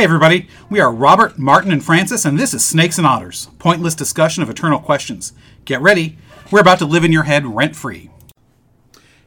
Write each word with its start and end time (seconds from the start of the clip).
Hey, 0.00 0.04
everybody. 0.04 0.48
We 0.70 0.80
are 0.80 0.90
Robert, 0.90 1.38
Martin, 1.38 1.70
and 1.70 1.84
Francis, 1.84 2.24
and 2.24 2.38
this 2.38 2.54
is 2.54 2.64
Snakes 2.64 2.96
and 2.96 3.06
Otters 3.06 3.50
pointless 3.58 3.94
discussion 3.94 4.42
of 4.42 4.48
eternal 4.48 4.78
questions. 4.78 5.34
Get 5.66 5.82
ready. 5.82 6.16
We're 6.50 6.62
about 6.62 6.78
to 6.78 6.86
live 6.86 7.04
in 7.04 7.12
your 7.12 7.24
head 7.24 7.44
rent 7.44 7.76
free. 7.76 8.08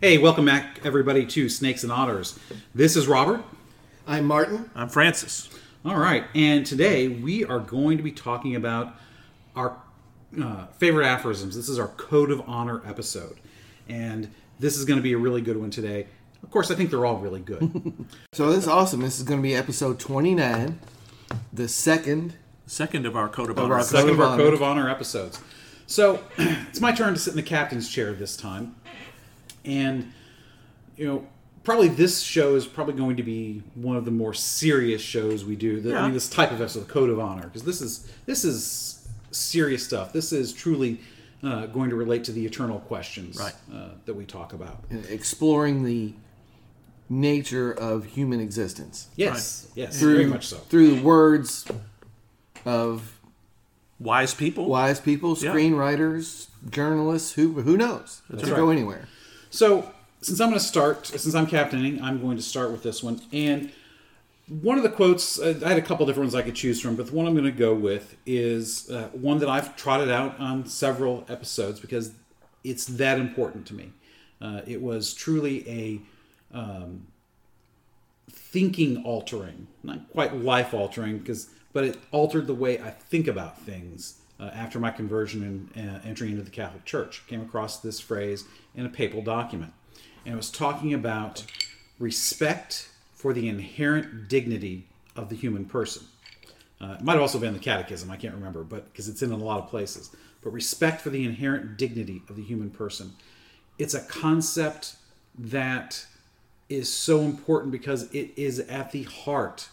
Hey, 0.02 0.18
welcome 0.18 0.46
back, 0.46 0.80
everybody, 0.84 1.28
to 1.28 1.48
Snakes 1.48 1.84
and 1.84 1.92
Otters. 1.92 2.40
This 2.74 2.96
is 2.96 3.08
Robert. 3.08 3.44
I'm 4.08 4.26
Martin. 4.26 4.72
I'm 4.74 4.90
Francis. 4.90 5.48
All 5.86 5.98
right, 5.98 6.24
and 6.34 6.66
today 6.66 7.08
we 7.08 7.46
are 7.46 7.60
going 7.60 7.98
to 7.98 8.04
be 8.04 8.12
talking 8.12 8.56
about 8.56 8.96
our 9.56 9.78
uh, 10.42 10.66
favorite 10.80 11.06
aphorisms. 11.06 11.56
This 11.56 11.70
is 11.70 11.78
our 11.78 11.90
Code 11.90 12.32
of 12.32 12.42
Honor 12.50 12.82
episode, 12.84 13.40
and 13.88 14.28
this 14.58 14.76
is 14.76 14.86
going 14.86 14.98
to 14.98 15.04
be 15.04 15.14
a 15.14 15.20
really 15.20 15.42
good 15.42 15.58
one 15.58 15.70
today. 15.70 16.08
Of 16.44 16.52
course, 16.52 16.70
I 16.70 16.76
think 16.76 16.90
they're 16.92 17.06
all 17.06 17.18
really 17.18 17.40
good. 17.40 17.94
So 18.34 18.50
this 18.52 18.64
is 18.64 18.68
awesome. 18.68 19.02
This 19.02 19.18
is 19.20 19.24
going 19.24 19.40
to 19.40 19.44
be 19.44 19.56
episode 19.56 20.00
29, 20.00 20.80
the 21.54 21.68
second. 21.68 22.34
Second 22.66 23.06
of 23.06 23.16
our 23.16 23.30
code 23.30 23.50
of 23.52 23.58
Of 23.58 23.66
honor. 23.66 23.76
our 23.76 23.84
Second 23.84 24.10
of 24.10 24.16
of 24.16 24.20
our 24.22 24.26
Honor. 24.34 24.44
Code 24.44 24.54
of 24.56 24.64
Honor 24.64 24.90
episodes. 24.90 25.40
So 25.86 26.24
it's 26.38 26.82
my 26.82 26.92
turn 26.92 27.14
to 27.14 27.20
sit 27.20 27.32
in 27.32 27.36
the 27.38 27.44
captain's 27.44 27.88
chair 27.90 28.14
this 28.14 28.36
time, 28.36 28.76
and 29.66 30.12
you 30.98 31.06
know, 31.06 31.28
probably 31.64 31.90
this 31.90 32.22
show 32.22 32.56
is 32.56 32.66
probably 32.66 32.96
going 32.96 33.18
to 33.18 33.24
be 33.24 33.62
one 33.76 33.96
of 33.98 34.06
the 34.06 34.12
more 34.12 34.34
serious 34.34 35.02
shows 35.02 35.46
we 35.46 35.56
do. 35.56 35.80
The, 35.82 35.96
I 35.96 36.04
mean, 36.04 36.14
this 36.14 36.30
type 36.30 36.52
of 36.52 36.60
episode, 36.62 36.82
the 36.88 36.92
Code 36.92 37.10
of 37.10 37.20
Honor, 37.20 37.44
because 37.44 37.64
this 37.64 37.82
is 37.82 38.12
this 38.26 38.44
is 38.44 39.08
serious 39.32 39.84
stuff. 39.86 40.12
This 40.14 40.32
is 40.34 40.54
truly 40.54 41.00
uh, 41.44 41.68
going 41.68 41.90
to 41.92 41.96
relate 41.96 42.24
to 42.26 42.32
the 42.32 42.46
eternal 42.46 42.80
questions 42.80 43.38
Right. 43.38 43.54
uh, 43.74 43.90
that 44.06 44.14
we 44.16 44.26
talk 44.26 44.54
about. 44.54 44.84
exploring 45.10 45.84
the 45.84 46.14
nature 47.10 47.72
of 47.72 48.06
human 48.06 48.40
existence 48.40 49.08
Yes, 49.16 49.68
yes, 49.76 50.00
through 50.00 50.16
very 50.16 50.26
much 50.28 50.48
so. 50.48 50.58
through 50.58 50.96
the 50.96 51.02
words 51.02 51.66
of 52.66 53.20
Wise 54.00 54.34
people. 54.34 54.66
wise 54.66 55.00
people, 55.00 55.38
Yeah. 55.40 55.54
screenwriters, 55.54 56.48
journalists. 56.70 57.34
Who 57.34 57.62
who 57.62 57.78
knows? 57.78 58.22
It 58.30 58.40
could 58.40 58.50
right. 58.50 58.56
go 58.58 58.70
anywhere. 58.70 59.08
So, 59.50 59.92
since 60.22 60.42
I'm 60.42 60.50
going 60.50 60.60
to 60.60 60.66
start, 60.66 61.06
since 61.08 61.34
I'm 61.36 61.46
captaining, 61.48 62.02
I'm 62.02 62.20
going 62.22 62.36
to 62.38 62.44
start 62.44 62.72
with 62.72 62.84
this 62.84 63.02
one. 63.04 63.22
And 63.32 63.72
one 64.50 64.78
of 64.78 64.84
the 64.84 64.90
quotes, 64.90 65.40
uh, 65.40 65.60
I 65.64 65.70
had 65.70 65.78
a 65.78 65.82
couple 65.82 66.06
different 66.06 66.26
ones 66.28 66.36
I 66.36 66.42
could 66.42 66.56
choose 66.56 66.82
from, 66.82 66.96
but 66.96 67.08
the 67.08 67.14
one 67.16 67.28
I'm 67.28 67.34
going 67.34 67.46
to 67.46 67.52
go 67.52 67.74
with 67.74 68.18
is 68.26 68.90
uh, 68.90 69.08
one 69.14 69.38
that 69.40 69.48
I've 69.50 69.76
trotted 69.78 70.10
out 70.10 70.38
on 70.40 70.66
several 70.66 71.24
episodes 71.30 71.80
because 71.80 72.12
it's 72.64 72.86
that 72.86 73.20
important 73.20 73.66
to 73.68 73.74
me. 73.74 73.92
Uh, 74.42 74.62
it 74.68 74.82
was 74.82 75.14
truly 75.14 75.68
a 75.70 76.02
um, 76.54 77.08
thinking 78.30 79.04
altering, 79.04 79.68
not 79.84 80.10
quite 80.12 80.36
life 80.36 80.74
altering, 80.74 81.20
because 81.20 81.50
but 81.74 81.84
it 81.84 81.98
altered 82.12 82.46
the 82.46 82.54
way 82.54 82.80
I 82.80 82.92
think 82.92 83.28
about 83.28 83.60
things. 83.60 84.20
Uh, 84.40 84.50
after 84.54 84.80
my 84.80 84.90
conversion 84.90 85.70
and 85.76 85.90
uh, 85.90 86.00
entry 86.04 86.30
into 86.30 86.42
the 86.42 86.50
Catholic 86.50 86.84
Church, 86.86 87.26
came 87.28 87.42
across 87.42 87.80
this 87.80 88.00
phrase 88.00 88.46
in 88.76 88.86
a 88.86 88.90
papal 88.90 89.22
document, 89.22 89.72
and 90.26 90.34
it 90.34 90.38
was 90.38 90.50
talking 90.50 90.94
about 90.94 91.46
respect 92.00 92.90
for 93.14 93.32
the 93.32 93.48
inherent 93.48 94.28
dignity 94.28 94.88
of 95.16 95.30
the 95.30 95.36
human 95.36 95.66
person. 95.66 96.04
Uh, 96.82 96.98
it 97.00 97.02
might 97.02 97.14
have 97.14 97.22
also 97.22 97.40
been 97.40 97.54
the 97.54 97.60
Catechism, 97.60 98.12
I 98.12 98.18
can't 98.18 98.34
remember, 98.34 98.64
but 98.64 98.92
because 98.92 99.08
it's 99.08 99.22
in 99.22 99.32
a 99.32 99.38
lot 99.38 99.62
of 99.62 99.70
places. 99.70 100.10
But 100.42 100.52
respect 100.52 101.00
for 101.00 101.10
the 101.10 101.24
inherent 101.24 101.78
dignity 101.78 102.22
of 102.28 102.36
the 102.36 102.44
human 102.44 102.70
person. 102.70 103.14
It's 103.78 103.94
a 103.94 104.02
concept 104.02 104.98
that 105.38 106.06
is 106.70 106.92
so 106.92 107.22
important 107.22 107.72
because 107.72 108.12
it 108.14 108.32
is 108.36 108.60
at 108.60 108.92
the 108.92 109.04
heart 109.04 109.70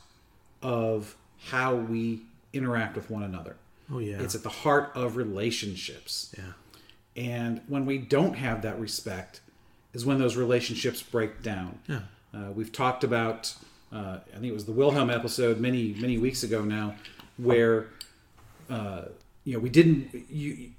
of 0.63 1.17
how 1.47 1.75
we 1.75 2.21
interact 2.53 2.97
with 2.97 3.11
one 3.11 3.23
another. 3.23 3.57
Oh, 3.93 3.99
yeah. 3.99 4.21
It's 4.21 4.35
at 4.35 4.43
the 4.43 4.49
heart 4.49 4.93
of 4.95 5.17
relationships. 5.17 6.35
Yeah. 6.37 6.53
And 7.17 7.61
when 7.67 7.87
we 7.87 7.99
don't 7.99 8.35
have 8.35 8.63
that 8.63 8.79
respect, 8.79 9.41
is 9.93 10.07
when 10.07 10.19
those 10.19 10.37
relationships 10.37 11.03
break 11.03 11.43
down. 11.43 11.79
Yeah. 11.89 12.01
Uh, 12.33 12.53
we've 12.53 12.73
talked 12.73 13.03
about, 13.03 13.55
uh, 13.93 14.19
I 14.29 14.35
think 14.35 14.45
it 14.45 14.53
was 14.53 14.67
the 14.67 14.73
Wilhelm 14.73 15.11
episode 15.11 15.59
many 15.59 15.95
many 15.95 16.19
weeks 16.19 16.43
ago 16.43 16.63
now, 16.63 16.95
where 17.39 17.89
uh, 18.69 19.03
you 19.45 19.55
know 19.55 19.59
we 19.59 19.69
didn't 19.69 20.27
you 20.31 20.71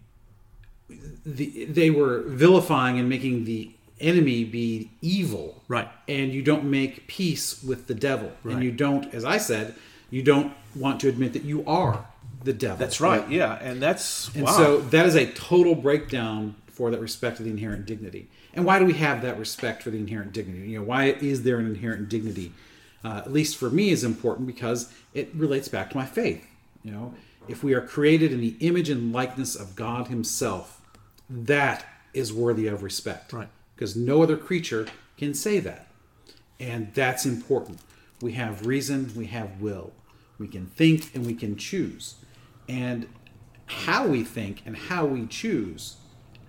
the, 1.25 1.65
they 1.65 1.89
were 1.89 2.21
vilifying 2.21 2.99
and 2.99 3.09
making 3.09 3.45
the 3.45 3.71
enemy 4.01 4.43
be 4.43 4.91
evil, 5.01 5.63
Right. 5.67 5.87
And 6.07 6.33
you 6.33 6.41
don't 6.41 6.65
make 6.65 7.07
peace 7.07 7.63
with 7.63 7.87
the 7.87 7.93
devil, 7.93 8.31
and 8.43 8.63
you 8.63 8.71
don't, 8.71 9.13
as 9.13 9.23
I 9.23 9.37
said, 9.37 9.75
you 10.09 10.21
don't 10.21 10.53
want 10.75 10.99
to 11.01 11.09
admit 11.09 11.33
that 11.33 11.43
you 11.43 11.63
are 11.65 12.05
the 12.43 12.53
devil. 12.53 12.77
That's 12.77 12.99
right. 12.99 13.27
Yeah. 13.29 13.57
And 13.61 13.81
that's 13.81 14.33
And 14.35 14.45
wow. 14.45 14.51
so 14.51 14.81
that 14.81 15.05
is 15.05 15.15
a 15.15 15.31
total 15.31 15.75
breakdown 15.75 16.55
for 16.67 16.91
that 16.91 16.99
respect 16.99 17.39
of 17.39 17.45
the 17.45 17.51
inherent 17.51 17.85
dignity. 17.85 18.27
And 18.53 18.65
why 18.65 18.79
do 18.79 18.85
we 18.85 18.93
have 18.93 19.21
that 19.21 19.37
respect 19.39 19.83
for 19.83 19.89
the 19.89 19.97
inherent 19.97 20.33
dignity? 20.33 20.69
You 20.69 20.79
know, 20.79 20.85
why 20.85 21.05
is 21.05 21.43
there 21.43 21.57
an 21.57 21.67
inherent 21.67 22.09
dignity? 22.09 22.51
Uh, 23.03 23.21
at 23.25 23.31
least 23.31 23.57
for 23.57 23.69
me, 23.69 23.89
is 23.89 24.03
important 24.03 24.47
because 24.47 24.91
it 25.13 25.29
relates 25.33 25.67
back 25.67 25.89
to 25.91 25.97
my 25.97 26.05
faith. 26.05 26.45
You 26.83 26.91
know, 26.91 27.13
if 27.47 27.63
we 27.63 27.73
are 27.73 27.81
created 27.81 28.31
in 28.31 28.41
the 28.41 28.55
image 28.59 28.89
and 28.89 29.13
likeness 29.13 29.55
of 29.55 29.75
God 29.75 30.07
Himself, 30.07 30.81
that 31.29 31.85
is 32.13 32.33
worthy 32.33 32.67
of 32.67 32.83
respect. 32.83 33.33
Right. 33.33 33.49
Because 33.81 33.95
no 33.95 34.21
other 34.21 34.37
creature 34.37 34.85
can 35.17 35.33
say 35.33 35.59
that. 35.59 35.87
And 36.59 36.93
that's 36.93 37.25
important. 37.25 37.79
We 38.21 38.33
have 38.33 38.67
reason, 38.67 39.11
we 39.15 39.25
have 39.25 39.59
will. 39.59 39.91
We 40.37 40.47
can 40.47 40.67
think 40.67 41.15
and 41.15 41.25
we 41.25 41.33
can 41.33 41.55
choose. 41.55 42.17
And 42.69 43.07
how 43.65 44.05
we 44.05 44.23
think 44.23 44.61
and 44.67 44.77
how 44.77 45.07
we 45.07 45.25
choose 45.25 45.95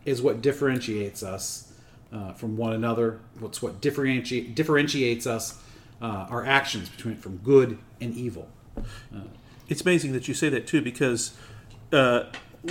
is 0.04 0.21
what 0.21 0.42
differentiates 0.42 1.22
us 1.22 1.72
uh, 2.12 2.34
from 2.34 2.59
one 2.59 2.75
another. 2.75 3.21
What's 3.41 3.62
what 3.62 3.81
differentiate, 3.81 4.54
differentiates 4.54 5.26
us, 5.26 5.59
uh, 6.03 6.26
our 6.28 6.44
actions 6.44 6.91
between 6.91 7.16
from 7.16 7.38
good 7.38 7.78
and 7.98 8.15
evil. 8.15 8.50
it's 9.71 9.81
amazing 9.81 10.12
that 10.12 10.28
you 10.28 10.34
say 10.34 10.50
that 10.50 10.66
too, 10.66 10.82
because 10.82 11.34
uh, 11.94 12.25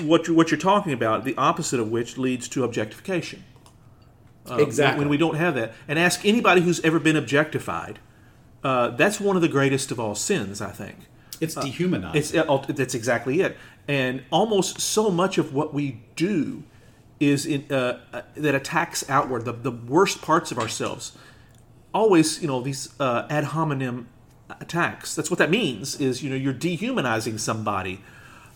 what 0.04 0.28
you, 0.28 0.36
what 0.36 0.52
you're 0.52 0.60
talking 0.60 0.94
about, 0.94 1.26
the 1.26 1.36
opposite 1.36 1.80
of 1.80 1.90
which 1.90 2.20
leads 2.20 2.48
to 2.50 2.64
objectification. 2.64 3.44
Uh, 4.52 4.58
exactly. 4.58 5.00
When 5.00 5.10
we 5.10 5.18
don't 5.18 5.36
have 5.36 5.56
that, 5.56 5.74
and 5.88 5.98
ask 5.98 6.26
anybody 6.26 6.62
who's 6.62 6.80
ever 6.82 7.00
been 7.00 7.16
objectified, 7.16 8.00
uh, 8.64 8.90
that's 8.90 9.20
one 9.20 9.36
of 9.36 9.42
the 9.42 9.48
greatest 9.48 9.92
of 9.92 10.00
all 10.00 10.14
sins, 10.16 10.62
I 10.62 10.72
think. 10.72 10.98
it's 11.40 11.56
dehumanized. 11.56 12.16
It's 12.18 12.36
uh, 12.36 12.66
that's 12.68 12.94
exactly 12.94 13.42
it, 13.42 13.58
and 13.88 14.24
almost 14.32 14.80
so 14.80 15.10
much 15.10 15.38
of 15.38 15.54
what 15.54 15.74
we 15.74 16.02
do 16.16 16.64
is 17.20 17.46
in, 17.46 17.66
uh, 17.72 18.00
uh, 18.14 18.22
that 18.36 18.56
attacks 18.56 19.08
outward 19.10 19.46
the, 19.46 19.54
the 19.54 19.72
worst 19.72 20.22
parts 20.22 20.52
of 20.52 20.60
ourselves. 20.60 21.14
Always, 21.94 22.42
you 22.42 22.48
know, 22.48 22.62
these 22.62 22.90
uh, 23.00 23.28
ad 23.30 23.46
hominem 23.46 24.08
attacks. 24.60 25.16
That's 25.16 25.30
what 25.30 25.38
that 25.40 25.50
means. 25.50 26.00
Is 26.00 26.22
you 26.24 26.30
know 26.30 26.36
you're 26.36 26.54
dehumanizing 26.54 27.38
somebody 27.38 28.02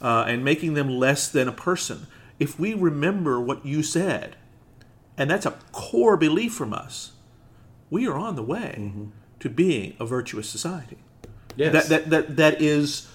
uh, 0.02 0.26
and 0.28 0.44
making 0.44 0.74
them 0.74 0.90
less 0.90 1.28
than 1.28 1.48
a 1.48 1.52
person. 1.52 2.08
If 2.40 2.60
we 2.60 2.74
remember 2.74 3.40
what 3.40 3.66
you 3.66 3.82
said, 3.82 4.36
and 5.18 5.30
that's 5.30 5.46
a 5.46 5.52
core 5.72 6.18
belief 6.18 6.54
from 6.54 6.74
us, 6.74 7.14
we 7.90 8.08
are 8.08 8.18
on 8.18 8.36
the 8.36 8.44
way 8.44 8.92
to 9.40 9.50
being 9.50 9.96
a 10.00 10.06
virtuous 10.06 10.50
society 10.50 10.98
yes. 11.56 11.88
that 11.88 11.90
that 11.90 12.10
that 12.10 12.36
that 12.38 12.62
is 12.62 13.08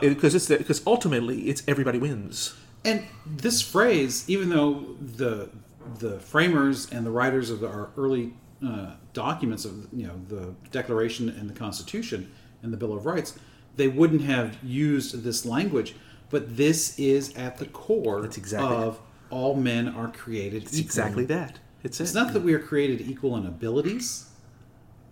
because 0.00 0.34
it's 0.34 0.48
because 0.48 0.82
ultimately 0.86 1.48
it's 1.48 1.62
everybody 1.66 1.98
wins. 1.98 2.54
And 2.84 3.04
this 3.24 3.62
phrase, 3.62 4.28
even 4.28 4.48
though 4.48 4.96
the 5.00 5.50
the 5.98 6.18
framers 6.20 6.90
and 6.90 7.06
the 7.06 7.10
writers 7.10 7.50
of 7.50 7.62
our 7.62 7.90
early 7.96 8.34
uh, 8.64 8.92
documents 9.12 9.64
of 9.64 9.88
you 9.92 10.06
know 10.06 10.20
the 10.28 10.54
Declaration 10.70 11.28
and 11.28 11.48
the 11.48 11.54
Constitution 11.54 12.32
and 12.62 12.72
the 12.72 12.76
Bill 12.76 12.92
of 12.92 13.06
Rights, 13.06 13.38
they 13.76 13.88
wouldn't 13.88 14.22
have 14.22 14.62
used 14.62 15.22
this 15.22 15.44
language. 15.44 15.94
But 16.30 16.56
this 16.56 16.98
is 16.98 17.34
at 17.36 17.58
the 17.58 17.66
core 17.66 18.24
exactly 18.24 18.74
of 18.74 18.98
all 19.32 19.54
men 19.56 19.88
are 19.88 20.08
created 20.08 20.62
It's 20.64 20.74
equal. 20.78 20.86
exactly 20.86 21.24
that. 21.26 21.58
It's 21.82 21.98
it. 22.00 22.04
It's 22.04 22.14
not 22.14 22.32
that 22.34 22.42
we 22.42 22.52
are 22.54 22.58
created 22.60 23.00
equal 23.00 23.36
in 23.36 23.46
abilities, 23.46 24.28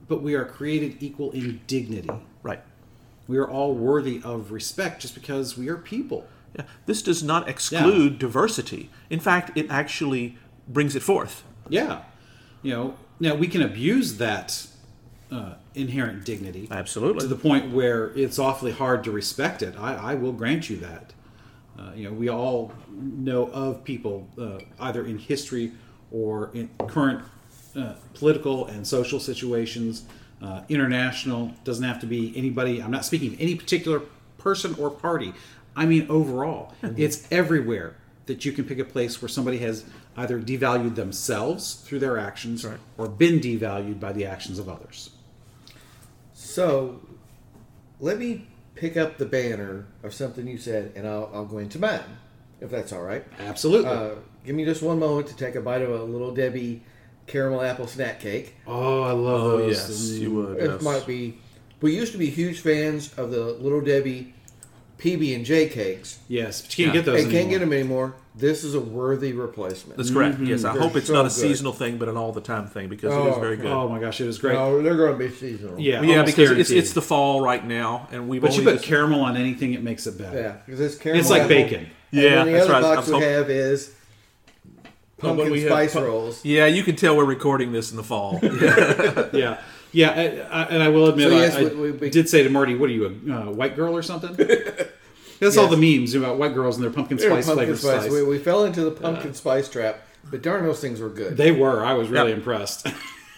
but 0.06 0.22
we 0.22 0.34
are 0.34 0.44
created 0.44 1.02
equal 1.02 1.30
in 1.32 1.60
dignity. 1.66 2.10
right. 2.42 2.62
We 3.26 3.38
are 3.38 3.48
all 3.48 3.74
worthy 3.74 4.20
of 4.24 4.50
respect 4.50 5.02
just 5.02 5.14
because 5.14 5.56
we 5.56 5.68
are 5.68 5.76
people. 5.76 6.26
Yeah. 6.56 6.64
This 6.86 7.00
does 7.00 7.22
not 7.22 7.48
exclude 7.48 8.18
diversity. 8.18 8.90
In 9.08 9.20
fact, 9.20 9.56
it 9.56 9.70
actually 9.70 10.36
brings 10.66 10.96
it 10.96 11.02
forth. 11.02 11.44
Yeah. 11.68 12.02
You 12.62 12.72
know, 12.72 12.94
now 13.20 13.36
we 13.36 13.46
can 13.46 13.62
abuse 13.62 14.16
that 14.18 14.66
uh, 15.30 15.54
inherent 15.76 16.24
dignity 16.24 16.66
Absolutely. 16.72 17.20
to 17.20 17.28
the 17.28 17.36
point 17.36 17.72
where 17.72 18.06
it's 18.18 18.36
awfully 18.40 18.72
hard 18.72 19.04
to 19.04 19.12
respect 19.12 19.62
it. 19.62 19.76
I, 19.78 19.94
I 19.94 20.14
will 20.16 20.32
grant 20.32 20.68
you 20.68 20.76
that. 20.78 21.12
Uh, 21.80 21.92
you 21.94 22.04
know, 22.04 22.12
we 22.12 22.28
all 22.28 22.72
know 22.90 23.46
of 23.52 23.82
people 23.84 24.28
uh, 24.38 24.58
either 24.80 25.06
in 25.06 25.18
history 25.18 25.72
or 26.12 26.50
in 26.52 26.68
current 26.88 27.24
uh, 27.76 27.94
political 28.14 28.66
and 28.66 28.86
social 28.86 29.18
situations 29.18 30.04
uh, 30.42 30.62
international. 30.68 31.52
Doesn't 31.64 31.84
have 31.84 32.00
to 32.00 32.06
be 32.06 32.36
anybody. 32.36 32.82
I'm 32.82 32.90
not 32.90 33.04
speaking 33.04 33.34
of 33.34 33.40
any 33.40 33.54
particular 33.54 34.02
person 34.38 34.74
or 34.78 34.90
party. 34.90 35.32
I 35.76 35.86
mean 35.86 36.06
overall. 36.08 36.74
It's 36.82 37.26
everywhere 37.30 37.96
that 38.26 38.44
you 38.44 38.52
can 38.52 38.64
pick 38.64 38.78
a 38.78 38.84
place 38.84 39.22
where 39.22 39.28
somebody 39.28 39.58
has 39.58 39.84
either 40.16 40.40
devalued 40.40 40.96
themselves 40.96 41.74
through 41.74 42.00
their 42.00 42.18
actions 42.18 42.66
or 42.98 43.08
been 43.08 43.40
devalued 43.40 44.00
by 44.00 44.12
the 44.12 44.26
actions 44.26 44.58
of 44.58 44.68
others. 44.68 45.10
So, 46.34 47.00
let 48.00 48.18
me 48.18 48.46
pick 48.80 48.96
up 48.96 49.18
the 49.18 49.26
banner 49.26 49.86
of 50.02 50.12
something 50.14 50.46
you 50.48 50.58
said, 50.58 50.92
and 50.96 51.06
I'll, 51.06 51.30
I'll 51.32 51.44
go 51.44 51.58
into 51.58 51.78
mine, 51.78 52.00
if 52.60 52.70
that's 52.70 52.92
all 52.92 53.02
right. 53.02 53.24
Absolutely. 53.38 53.90
Uh, 53.90 54.10
give 54.44 54.56
me 54.56 54.64
just 54.64 54.82
one 54.82 54.98
moment 54.98 55.28
to 55.28 55.36
take 55.36 55.54
a 55.54 55.60
bite 55.60 55.82
of 55.82 55.90
a 55.90 56.02
little 56.02 56.32
Debbie 56.34 56.82
caramel 57.26 57.60
apple 57.62 57.86
snack 57.86 58.20
cake. 58.20 58.54
oh, 58.66 59.02
I 59.02 59.12
love 59.12 59.40
Oh 59.42 59.58
those. 59.58 59.76
yes, 59.76 60.10
you 60.18 60.32
would. 60.34 60.58
It 60.58 60.70
yes. 60.70 60.82
might 60.82 61.06
be. 61.06 61.38
We 61.80 61.94
used 61.94 62.12
to 62.12 62.18
be 62.18 62.28
huge 62.30 62.60
fans 62.60 63.12
of 63.18 63.30
the 63.30 63.44
little 63.44 63.80
Debbie 63.80 64.34
PB 65.00 65.34
and 65.34 65.44
J 65.44 65.68
cakes. 65.68 66.18
Yes, 66.28 66.62
but 66.62 66.78
you 66.78 66.84
can't 66.84 66.94
Yeah. 66.94 67.00
get 67.02 67.06
those. 67.06 67.22
and 67.22 67.32
can't 67.32 67.36
anymore. 67.46 67.50
get 67.50 67.58
them 67.60 67.72
anymore. 67.72 68.14
This 68.36 68.62
is 68.64 68.74
a 68.74 68.80
worthy 68.80 69.32
replacement. 69.32 69.96
That's 69.96 70.10
correct. 70.10 70.36
Mm-hmm. 70.36 70.46
Yes, 70.46 70.64
I 70.64 70.72
They're 70.72 70.82
hope 70.82 70.96
it's 70.96 71.08
so 71.08 71.14
not 71.14 71.20
a 71.22 71.24
good. 71.24 71.32
seasonal 71.32 71.72
thing, 71.72 71.96
but 71.98 72.08
an 72.08 72.16
all 72.16 72.32
the 72.32 72.40
time 72.40 72.66
thing 72.68 72.88
because 72.88 73.12
it 73.12 73.16
is 73.28 73.34
Oh, 73.36 73.40
very 73.40 73.56
good. 73.56 73.66
Oh, 73.66 73.82
oh 73.82 73.88
my 73.88 73.98
gosh, 73.98 74.20
it 74.20 74.26
was 74.26 74.38
great. 74.38 74.54
No, 74.54 74.80
they're 74.82 74.96
going 74.96 75.12
to 75.12 75.18
be 75.18 75.28
seasonal. 75.34 75.78
Yeah, 75.80 76.00
yeah, 76.02 76.18
almost 76.18 76.36
because 76.36 76.50
it's, 76.52 76.68
guaranteed. 76.68 76.76
it's 76.76 76.92
the 76.92 77.02
fall 77.02 77.40
right 77.42 77.66
now, 77.66 78.08
and 78.12 78.28
we've 78.28 78.40
But 78.40 78.56
you 78.56 78.62
put 78.62 78.74
just- 78.74 78.84
caramel 78.84 79.22
on 79.22 79.36
anything, 79.36 79.74
it 79.74 79.82
makes 79.82 80.06
it 80.06 80.16
better. 80.16 80.38
yeah, 80.40 80.56
because 80.64 80.78
this 80.78 80.96
caramel. 80.96 81.20
It's 81.20 81.30
like 81.30 81.42
apple- 81.42 81.48
bacon. 81.56 81.78
and 81.80 81.88
Yeah, 82.12 82.22
then 82.36 82.46
the 82.46 82.52
that's 82.52 82.64
other 82.64 82.72
right. 82.74 82.84
I 82.84 82.94
box 82.94 83.06
we 83.08 83.12
hop- 83.14 83.22
have 83.22 83.50
is 83.50 83.90
pumpkin 85.18 85.50
we 85.50 85.60
have 85.62 85.70
spice 85.70 85.92
pu- 85.94 86.04
rolls. 86.04 86.44
Yeah, 86.44 86.66
you 86.66 86.82
can 86.82 86.96
tell 86.96 87.16
we're 87.16 87.24
recording 87.24 87.72
this 87.72 87.90
in 87.90 87.96
the 87.96 88.02
fall. 88.04 88.38
Yeah. 88.42 89.26
Yeah, 89.32 89.58
yeah, 89.92 90.10
I, 90.50 90.60
I, 90.60 90.64
and 90.66 90.82
I 90.82 90.88
will 90.88 91.08
admit, 91.08 91.28
So, 91.30 91.36
yes, 91.36 91.56
I, 91.56 91.60
I 91.60 91.64
we- 91.74 91.90
we- 91.92 92.10
did 92.10 92.28
say 92.28 92.42
to 92.42 92.48
Marty, 92.50 92.74
"What 92.74 92.90
are 92.90 92.92
you, 92.92 93.06
a 93.06 93.34
uh, 93.48 93.50
white 93.50 93.76
girl 93.76 93.96
or 93.96 94.02
something?" 94.02 94.34
That's 95.40 95.56
all 95.56 95.68
the 95.68 95.76
memes 95.76 96.14
about 96.14 96.36
white 96.36 96.52
girls 96.52 96.76
and 96.76 96.84
their 96.84 96.92
pumpkin 96.92 97.18
spice 97.18 97.46
pumpkin 97.46 97.54
flavored 97.54 97.78
spice. 97.78 98.00
spice. 98.02 98.12
We, 98.12 98.22
we 98.24 98.38
fell 98.38 98.64
into 98.64 98.82
the 98.82 98.90
pumpkin 98.90 99.32
spice 99.32 99.70
trap, 99.70 100.06
but 100.30 100.42
darn, 100.42 100.64
those 100.64 100.80
things 100.80 101.00
were 101.00 101.08
good. 101.08 101.36
They 101.38 101.50
were. 101.50 101.82
I 101.84 101.94
was 101.94 102.08
really 102.08 102.30
Yeah. 102.30 102.36
impressed. 102.36 102.86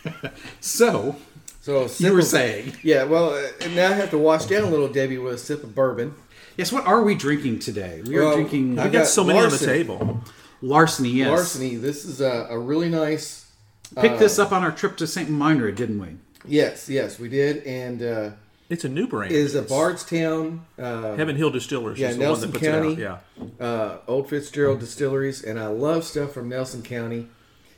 so 0.60 1.16
so 1.60 1.88
you 1.98 2.12
were 2.12 2.22
saying, 2.22 2.76
Yeah, 2.82 3.04
well, 3.04 3.34
uh, 3.34 3.68
now 3.68 3.88
I 3.90 3.92
have 3.92 4.10
to 4.10 4.18
wash 4.18 4.46
down 4.46 4.64
a 4.64 4.70
little 4.70 4.88
Debbie 4.88 5.18
with 5.18 5.34
a 5.34 5.38
sip 5.38 5.62
of 5.62 5.74
bourbon. 5.76 6.14
yes. 6.56 6.72
What 6.72 6.86
are 6.86 7.02
we 7.02 7.14
drinking 7.14 7.60
today? 7.60 8.02
We 8.04 8.18
are 8.18 8.34
drinking 8.34 8.78
I 8.80 8.86
we 8.86 8.90
got 8.90 8.98
got 9.00 9.06
so 9.06 9.22
many 9.24 9.38
on 9.38 9.50
the 9.50 9.58
table. 9.58 10.22
larceny. 10.60 11.10
Yes, 11.10 11.28
Larceny. 11.28 11.76
This 11.76 12.04
is 12.04 12.20
a, 12.20 12.48
a 12.50 12.58
really 12.58 12.88
nice. 12.88 13.48
Picked 13.94 14.18
this 14.18 14.38
up 14.38 14.52
on 14.52 14.62
our 14.64 14.72
trip 14.72 14.96
to 14.96 15.06
Saint 15.06 15.28
Meinrad, 15.30 15.76
didn't 15.76 16.00
we? 16.00 16.16
Yes, 16.46 16.88
yes, 16.88 17.18
we 17.18 17.28
did, 17.28 17.64
and 17.64 18.02
uh, 18.02 18.30
It's 18.68 18.84
a 18.84 18.88
new 18.88 19.06
brand. 19.06 19.32
is 19.32 19.54
a 19.54 19.62
Bardstown, 19.62 20.64
uh, 20.78 21.14
Heaven 21.16 21.36
Hill 21.36 21.50
Distillers 21.50 21.98
Yeah, 21.98 22.08
is 22.10 22.16
the 22.16 22.22
Nelson 22.24 22.50
one 22.50 22.52
that 22.52 22.58
puts 22.58 22.70
County. 22.70 23.02
it 23.02 23.06
out. 23.06 23.22
Yeah. 23.60 23.64
uh, 23.66 23.98
Old 24.08 24.28
Fitzgerald 24.28 24.80
Distilleries, 24.80 25.42
and 25.44 25.58
I 25.58 25.66
love 25.68 26.04
stuff 26.04 26.32
from 26.32 26.48
Nelson 26.48 26.82
County, 26.82 27.28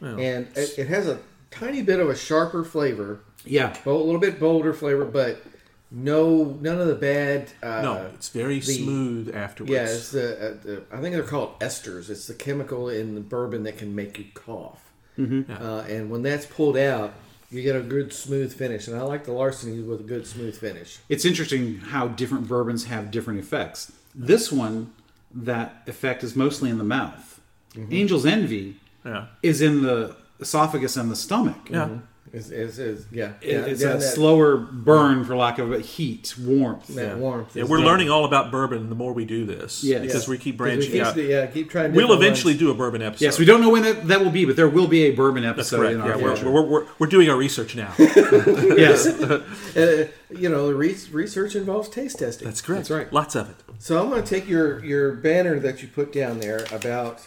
and 0.00 0.48
it, 0.56 0.78
it 0.78 0.88
has 0.88 1.06
a 1.08 1.18
tiny 1.50 1.82
bit 1.82 2.00
of 2.00 2.08
a 2.10 2.16
sharper 2.16 2.64
flavor, 2.64 3.20
Yeah. 3.44 3.74
a 3.84 3.90
little 3.90 4.20
bit 4.20 4.38
bolder 4.40 4.72
flavor, 4.74 5.04
but 5.04 5.42
no, 5.90 6.56
none 6.60 6.80
of 6.80 6.88
the 6.88 6.94
bad. 6.94 7.50
Uh, 7.62 7.80
No, 7.82 8.10
it's 8.14 8.28
very 8.30 8.60
smooth 8.60 9.34
afterwards. 9.34 9.72
Yeah, 9.72 9.84
it's 9.84 10.10
the, 10.10 10.34
uh, 10.34 10.54
the 10.62 10.82
I 10.90 11.00
think 11.00 11.14
they're 11.14 11.22
called 11.22 11.58
esters. 11.60 12.10
It's 12.10 12.26
the 12.26 12.34
chemical 12.34 12.88
in 12.88 13.14
the 13.14 13.20
bourbon 13.20 13.62
that 13.64 13.78
can 13.78 13.94
make 13.94 14.18
you 14.18 14.24
cough. 14.34 14.80
Mm-hmm. 15.18 15.52
Uh, 15.52 15.82
and 15.82 16.10
when 16.10 16.22
that's 16.22 16.46
pulled 16.46 16.76
out, 16.76 17.14
you 17.54 17.62
get 17.62 17.76
a 17.76 17.80
good 17.80 18.12
smooth 18.12 18.52
finish. 18.54 18.88
And 18.88 18.96
I 18.96 19.02
like 19.02 19.24
the 19.24 19.32
larceny 19.32 19.80
with 19.80 20.00
a 20.00 20.04
good 20.04 20.26
smooth 20.26 20.58
finish. 20.58 20.98
It's 21.08 21.24
interesting 21.24 21.78
how 21.78 22.08
different 22.08 22.48
bourbons 22.48 22.84
have 22.86 23.10
different 23.10 23.38
effects. 23.38 23.92
This 24.14 24.50
one, 24.50 24.92
that 25.32 25.82
effect 25.86 26.24
is 26.24 26.34
mostly 26.34 26.68
in 26.70 26.78
the 26.78 26.84
mouth. 26.84 27.40
Mm-hmm. 27.74 27.92
Angel's 27.92 28.26
Envy 28.26 28.76
Yeah. 29.04 29.26
is 29.42 29.60
in 29.62 29.82
the 29.82 30.16
esophagus 30.40 30.96
and 30.96 31.10
the 31.10 31.16
stomach. 31.16 31.68
Yeah. 31.70 31.84
Mm-hmm. 31.86 31.98
It's, 32.36 32.50
it's, 32.50 32.78
it's 32.78 33.04
yeah, 33.12 33.34
It- 33.40 33.52
yeah, 33.52 33.64
it's 33.66 33.80
yeah, 33.82 33.90
a 33.90 33.98
that, 33.98 34.00
slower 34.02 34.56
burn, 34.56 35.24
for 35.24 35.36
lack 35.36 35.60
of 35.60 35.72
a 35.72 35.78
heat, 35.78 36.34
warmth. 36.36 36.88
that 36.88 37.16
warmth. 37.16 37.54
Yeah, 37.54 37.62
we're 37.62 37.76
good. 37.78 37.86
learning 37.86 38.10
all 38.10 38.24
about 38.24 38.50
bourbon 38.50 38.88
the 38.88 38.96
more 38.96 39.12
we 39.12 39.24
do 39.24 39.46
this. 39.46 39.84
Yes. 39.84 40.00
Because 40.02 40.26
we 40.26 40.36
keep 40.38 40.58
'Cause 40.58 40.66
we 40.66 40.74
branching 40.74 40.90
keep- 40.92 41.02
out. 41.02 41.16
Yeah, 41.16 41.46
keep 41.46 41.70
trying. 41.70 41.92
We'll 41.92 42.12
eventually 42.12 42.54
ones. 42.54 42.60
do 42.60 42.70
a 42.72 42.74
bourbon 42.74 43.02
episode. 43.02 43.24
Yes, 43.24 43.38
we 43.38 43.44
don't 43.44 43.60
know 43.60 43.70
when 43.70 43.84
that, 43.84 44.08
that 44.08 44.20
will 44.20 44.30
be, 44.32 44.44
but 44.46 44.56
there 44.56 44.68
will 44.68 44.88
be 44.88 45.04
a 45.04 45.12
bourbon 45.12 45.44
That's 45.44 45.58
episode 45.72 45.76
correct. 45.76 45.92
in 45.94 45.98
Yeah, 46.00 46.12
our 46.12 46.18
we're, 46.18 46.50
we're, 46.52 46.62
we're, 46.62 46.86
we're 46.98 47.06
doing 47.06 47.28
our 47.30 47.36
research 47.36 47.76
now. 47.76 47.92
yes, 47.98 49.06
Uh, 49.76 50.06
you 50.30 50.48
know, 50.48 50.66
the 50.68 50.74
re- 50.74 50.96
research 51.12 51.54
involves 51.54 51.88
taste 51.88 52.18
testing. 52.18 52.46
That's 52.46 52.60
correct. 52.60 52.88
That's 52.88 52.90
right. 52.90 53.12
Lots 53.12 53.34
of 53.36 53.50
it. 53.50 53.56
So 53.78 54.00
I'm 54.02 54.08
going 54.10 54.22
to 54.22 54.28
take 54.28 54.48
your 54.48 54.84
your 54.84 55.12
banner 55.14 55.58
that 55.60 55.82
you 55.82 55.88
put 55.88 56.12
down 56.12 56.40
there 56.40 56.64
about 56.72 57.20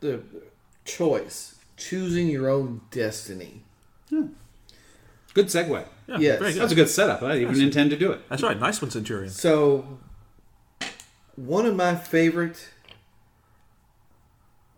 the 0.00 0.20
choice, 0.84 1.56
choosing 1.76 2.28
your 2.28 2.48
own 2.48 2.80
destiny. 2.90 3.62
Yeah. 4.10 4.24
good 5.34 5.46
segue. 5.46 5.86
Yeah, 6.06 6.18
Yes. 6.18 6.38
very 6.38 6.52
good. 6.52 6.62
That's 6.62 6.72
a 6.72 6.76
good 6.76 6.88
setup. 6.88 7.22
I 7.22 7.34
didn't 7.38 7.50
even 7.50 7.62
intend 7.62 7.90
to 7.90 7.96
do 7.96 8.12
it. 8.12 8.28
That's 8.28 8.42
right. 8.42 8.58
Nice 8.58 8.82
one, 8.82 8.90
Centurion. 8.90 9.30
So, 9.30 9.98
one 11.36 11.64
of 11.64 11.74
my 11.74 11.94
favorite 11.94 12.68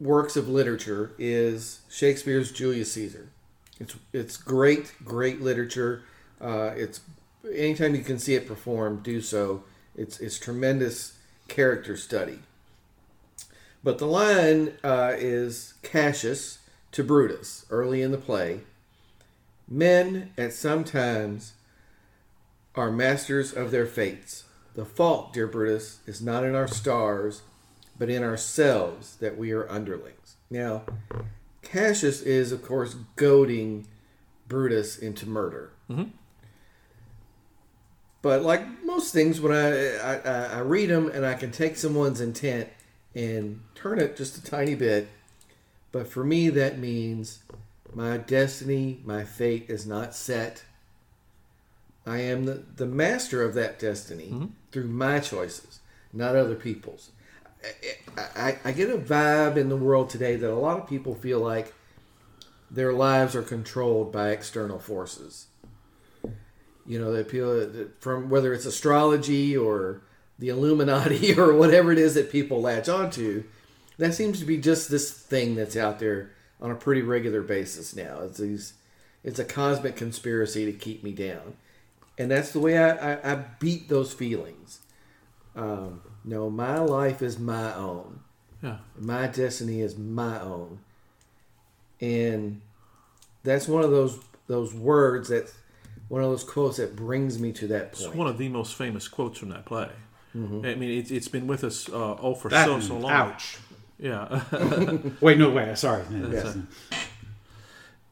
works 0.01 0.37
of 0.37 0.49
literature 0.49 1.13
is 1.19 1.81
Shakespeare's 1.91 2.53
Julius 2.53 2.93
Caesar. 2.93 3.29
It's 3.81 3.97
it's 4.13 4.37
great, 4.37 4.93
great 5.05 5.41
literature. 5.41 6.03
Uh, 6.41 6.71
it's 6.77 7.01
anytime 7.53 7.95
you 7.95 8.03
can 8.03 8.19
see 8.19 8.35
it 8.35 8.47
performed, 8.47 9.03
do 9.03 9.21
so. 9.21 9.65
It's 9.97 10.21
it's 10.21 10.39
tremendous 10.39 11.15
character 11.49 11.97
study. 11.97 12.41
But 13.83 13.99
the 13.99 14.07
line 14.07 14.75
uh, 14.83 15.13
is 15.17 15.75
Cassius 15.83 16.59
to 16.95 17.03
Brutus 17.03 17.67
early 17.71 18.03
in 18.03 18.13
the 18.13 18.19
play. 18.19 18.61
Men 19.69 20.31
at 20.39 20.53
some 20.53 20.85
times 20.85 21.55
are 22.77 22.91
masters 22.93 23.53
of 23.53 23.71
their 23.73 23.87
fates. 23.87 24.45
The 24.75 24.85
fault, 24.85 25.33
dear 25.33 25.47
Brutus, 25.49 25.99
is 26.07 26.23
not 26.23 26.45
in 26.45 26.55
our 26.55 26.69
stars, 26.69 27.43
but 27.99 28.09
in 28.09 28.23
ourselves 28.23 29.17
that 29.17 29.37
we 29.37 29.51
are 29.53 29.69
underlings. 29.71 30.37
Now, 30.51 30.83
Cassius 31.63 32.23
is, 32.23 32.53
of 32.53 32.63
course, 32.63 32.95
goading 33.17 33.87
Brutus 34.47 34.97
into 34.97 35.29
murder. 35.29 35.71
Mm-hmm. 35.91 36.11
But 38.23 38.43
like 38.43 38.85
most 38.85 39.13
things, 39.13 39.41
when 39.41 39.53
I, 39.53 39.97
I 39.97 40.17
I- 40.19 40.47
I 40.55 40.59
read 40.61 40.91
them 40.91 41.09
and 41.09 41.27
I 41.27 41.35
can 41.35 41.51
take 41.51 41.77
someone's 41.77 42.21
intent 42.21 42.69
and 43.15 43.61
turn 43.75 43.99
it 43.99 44.17
just 44.17 44.39
a 44.39 44.45
tiny 44.45 44.75
bit, 44.75 45.09
but 45.95 46.09
for 46.09 46.25
me 46.25 46.49
that 46.49 46.81
means 46.81 47.45
my 47.95 48.17
destiny, 48.17 49.01
my 49.05 49.23
fate 49.23 49.67
is 49.69 49.87
not 49.87 50.13
set. 50.13 50.65
I 52.05 52.19
am 52.19 52.47
the, 52.47 52.65
the 52.75 52.85
master 52.85 53.45
of 53.45 53.55
that 53.55 53.79
destiny 53.79 54.31
mm-hmm. 54.33 54.47
through 54.73 54.89
my 54.89 55.21
choices, 55.21 55.79
not 56.13 56.35
other 56.35 56.57
people's. 56.57 57.13
I, 58.19 58.23
I, 58.37 58.59
I 58.65 58.73
get 58.73 58.91
a 58.91 58.99
vibe 58.99 59.57
in 59.57 59.69
the 59.69 59.77
world 59.77 60.11
today 60.11 60.35
that 60.35 60.51
a 60.51 60.57
lot 60.57 60.81
of 60.81 60.89
people 60.89 61.15
feel 61.15 61.39
like 61.39 61.73
their 62.69 62.93
lives 62.93 63.37
are 63.37 63.43
controlled 63.43 64.11
by 64.11 64.31
external 64.31 64.81
forces. 64.81 65.47
You 66.85 66.99
know, 66.99 67.13
that 67.13 67.29
people 67.29 67.71
from 68.01 68.31
whether 68.31 68.53
it's 68.53 68.67
astrology 68.67 69.57
or 69.57 70.01
the 70.41 70.49
Illuminati 70.49 71.35
or 71.39 71.55
whatever 71.55 71.93
it 71.93 71.99
is 71.99 72.15
that 72.15 72.33
people 72.33 72.61
latch 72.61 72.89
onto, 72.89 73.45
that 73.99 74.15
seems 74.15 74.39
to 74.41 74.45
be 74.45 74.57
just 74.59 74.91
this 74.91 75.11
thing 75.13 75.55
that's 75.55 75.77
out 75.77 75.99
there 75.99 76.31
on 76.61 76.71
a 76.71 76.75
pretty 76.75 77.03
regular 77.03 77.43
basis 77.43 77.95
now. 77.95 78.21
It's 78.23 78.39
these, 78.39 78.75
it's 79.23 79.39
a 79.39 79.45
cosmic 79.45 79.97
conspiracy 79.97 80.65
to 80.67 80.73
keep 80.73 81.03
me 81.05 81.13
down, 81.13 81.55
and 82.19 82.31
that's 82.31 82.53
the 82.53 82.61
way 82.61 82.79
I, 82.79 83.15
I, 83.15 83.33
I 83.33 83.35
beat 83.59 83.89
those 83.89 84.13
feelings. 84.13 84.81
Um, 85.57 86.03
no, 86.25 86.51
my 86.51 86.79
life 86.79 87.23
is 87.23 87.39
my 87.39 87.75
own. 87.75 88.21
Yeah. 88.63 88.79
My 88.99 89.27
destiny 89.27 89.81
is 89.83 89.97
my 89.99 90.41
own, 90.41 90.79
and 92.01 92.61
that's 93.43 93.69
one 93.69 93.85
of 93.85 93.91
those 93.91 94.19
those 94.47 94.75
words 94.75 95.29
that 95.29 95.53
one 96.09 96.23
of 96.23 96.31
those 96.31 96.45
quotes 96.45 96.77
that 96.77 96.95
brings 96.97 97.39
me 97.39 97.53
to 97.53 97.67
that 97.69 97.89
It's 97.93 98.07
one 98.09 98.27
of 98.27 98.39
the 98.39 98.49
most 98.49 98.75
famous 98.75 99.09
quotes 99.09 99.39
from 99.39 99.51
that 99.51 99.65
play. 99.65 99.91
I 100.35 100.39
mean, 100.39 100.99
it's, 100.99 101.11
it's 101.13 101.29
been 101.29 101.47
with 101.47 101.63
us 101.63 101.89
uh, 101.89 102.17
oh 102.21 102.35
for 102.35 102.49
That 102.49 102.67
so 102.67 102.81
so 102.81 102.99
long. 102.99 103.13
ouch. 103.13 103.59
Yeah, 103.99 104.43
Wait, 105.21 105.39
no 105.39 105.51
way. 105.51 105.75
Sorry. 105.77 106.03
Yeah. 106.11 106.53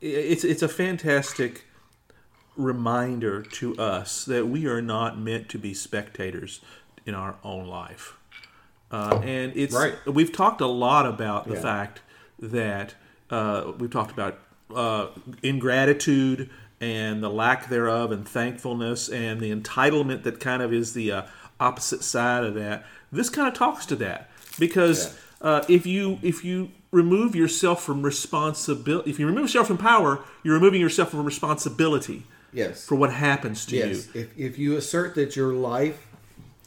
it's 0.01 0.45
it's 0.45 0.63
a 0.63 0.69
fantastic 0.69 1.65
reminder 2.57 3.43
to 3.43 3.77
us 3.77 4.25
that 4.27 4.47
we 4.47 4.67
are 4.67 4.83
not 4.83 5.19
meant 5.19 5.49
to 5.51 5.59
be 5.59 5.75
spectators 5.75 6.61
in 7.07 7.15
our 7.15 7.37
own 7.43 7.67
life. 7.67 8.17
Uh, 8.91 9.21
and 9.25 9.53
it's 9.57 9.75
Right. 9.75 9.95
we've 10.07 10.33
talked 10.33 10.61
a 10.61 10.67
lot 10.67 11.07
about 11.07 11.49
the 11.49 11.55
Yeah. 11.55 11.61
fact 11.63 12.01
that 12.39 12.95
uh, 13.31 13.73
we've 13.79 13.91
talked 13.91 14.13
about 14.13 14.39
uh, 14.75 15.07
ingratitude 15.43 16.51
and 16.81 17.23
the 17.23 17.29
lack 17.31 17.69
thereof, 17.69 18.11
and 18.11 18.29
thankfulness, 18.29 19.09
and 19.09 19.41
the 19.41 19.55
entitlement 19.55 20.25
that 20.25 20.41
kind 20.41 20.61
of 20.63 20.73
is 20.73 20.95
the 20.95 21.13
uh, 21.13 21.23
opposite 21.61 22.03
side 22.03 22.43
of 22.45 22.55
that. 22.55 22.85
This 23.13 23.31
kind 23.31 23.47
of 23.49 23.55
talks 23.55 23.87
to 23.87 23.97
that 23.97 24.29
because 24.59 25.17
uh, 25.43 25.63
if 25.69 25.85
you 25.87 26.19
if 26.23 26.45
you 26.45 26.71
remove 26.91 27.35
yourself 27.37 27.83
from 27.83 28.03
responsibility, 28.03 29.11
if 29.11 29.19
you 29.19 29.27
remove 29.27 29.43
yourself 29.43 29.67
from 29.67 29.79
power, 29.79 30.21
you're 30.43 30.55
removing 30.55 30.81
yourself 30.81 31.11
from 31.11 31.25
responsibility 31.25 32.25
Yes. 32.53 32.85
for 32.87 32.97
what 32.97 33.13
happens 33.13 33.65
to 33.67 33.77
you. 33.77 33.85
Yes. 33.87 34.09
you. 34.15 34.21
If, 34.23 34.39
if 34.39 34.59
you 34.59 34.77
assert 34.77 35.15
that 35.15 35.35
your 35.37 35.53
life 35.55 36.07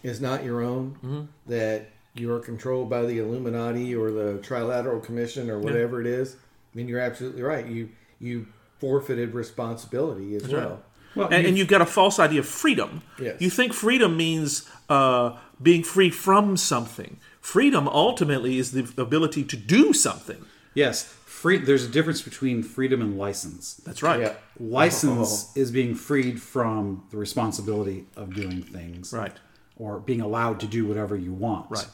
is 0.04 0.20
not 0.20 0.44
your 0.44 0.62
own, 0.62 0.96
Mm-hmm. 1.04 1.22
that 1.48 1.90
you 2.16 2.32
are 2.32 2.40
controlled 2.40 2.90
by 2.90 3.04
the 3.06 3.20
Illuminati 3.20 3.94
or 3.96 4.10
the 4.10 4.40
Trilateral 4.42 5.04
Commission 5.04 5.50
or 5.50 5.60
whatever 5.60 6.00
it 6.02 6.08
is, 6.08 6.38
mean, 6.74 6.88
you're 6.88 7.00
absolutely 7.00 7.42
right. 7.44 7.66
You 7.68 7.90
you 8.20 8.48
forfeited 8.80 9.34
responsibility 9.34 10.36
as 10.36 10.48
well. 10.48 10.70
right. 10.70 10.80
Well, 11.16 11.28
and, 11.32 11.46
and 11.48 11.58
you've 11.58 11.70
got 11.70 11.82
a 11.82 11.86
false 11.86 12.20
idea 12.20 12.40
of 12.42 12.46
freedom. 12.46 13.02
Yes. 13.20 13.40
You 13.40 13.50
think 13.50 13.74
freedom 13.74 14.18
means 14.18 14.70
uh, 14.90 15.38
being 15.62 15.84
free 15.84 16.10
from 16.10 16.58
something. 16.58 17.18
Freedom 17.46 17.88
ultimately 17.88 18.58
is 18.58 18.72
the 18.72 18.92
ability 19.00 19.44
to 19.44 19.56
do 19.56 19.94
something. 19.94 20.44
yes, 20.74 21.04
free. 21.04 21.60
There's 21.60 21.86
a 21.86 21.88
difference 21.88 22.24
between 22.24 22.64
freedom 22.64 23.02
and 23.02 23.20
license. 23.20 23.76
That's 23.86 24.02
right. 24.02 24.20
Yeah. 24.20 24.34
License 24.60 25.52
oh. 25.56 25.62
is 25.62 25.70
being 25.70 25.94
freed 25.94 26.42
from 26.42 27.06
the 27.12 27.18
responsibility 27.18 28.08
of 28.18 28.34
doing 28.34 28.64
things, 28.64 29.14
Right. 29.14 29.32
Or 29.78 30.00
being 30.00 30.22
allowed 30.22 30.60
to 30.62 30.66
do 30.66 30.88
whatever 30.88 31.16
you 31.16 31.34
want, 31.34 31.70
Right. 31.70 31.88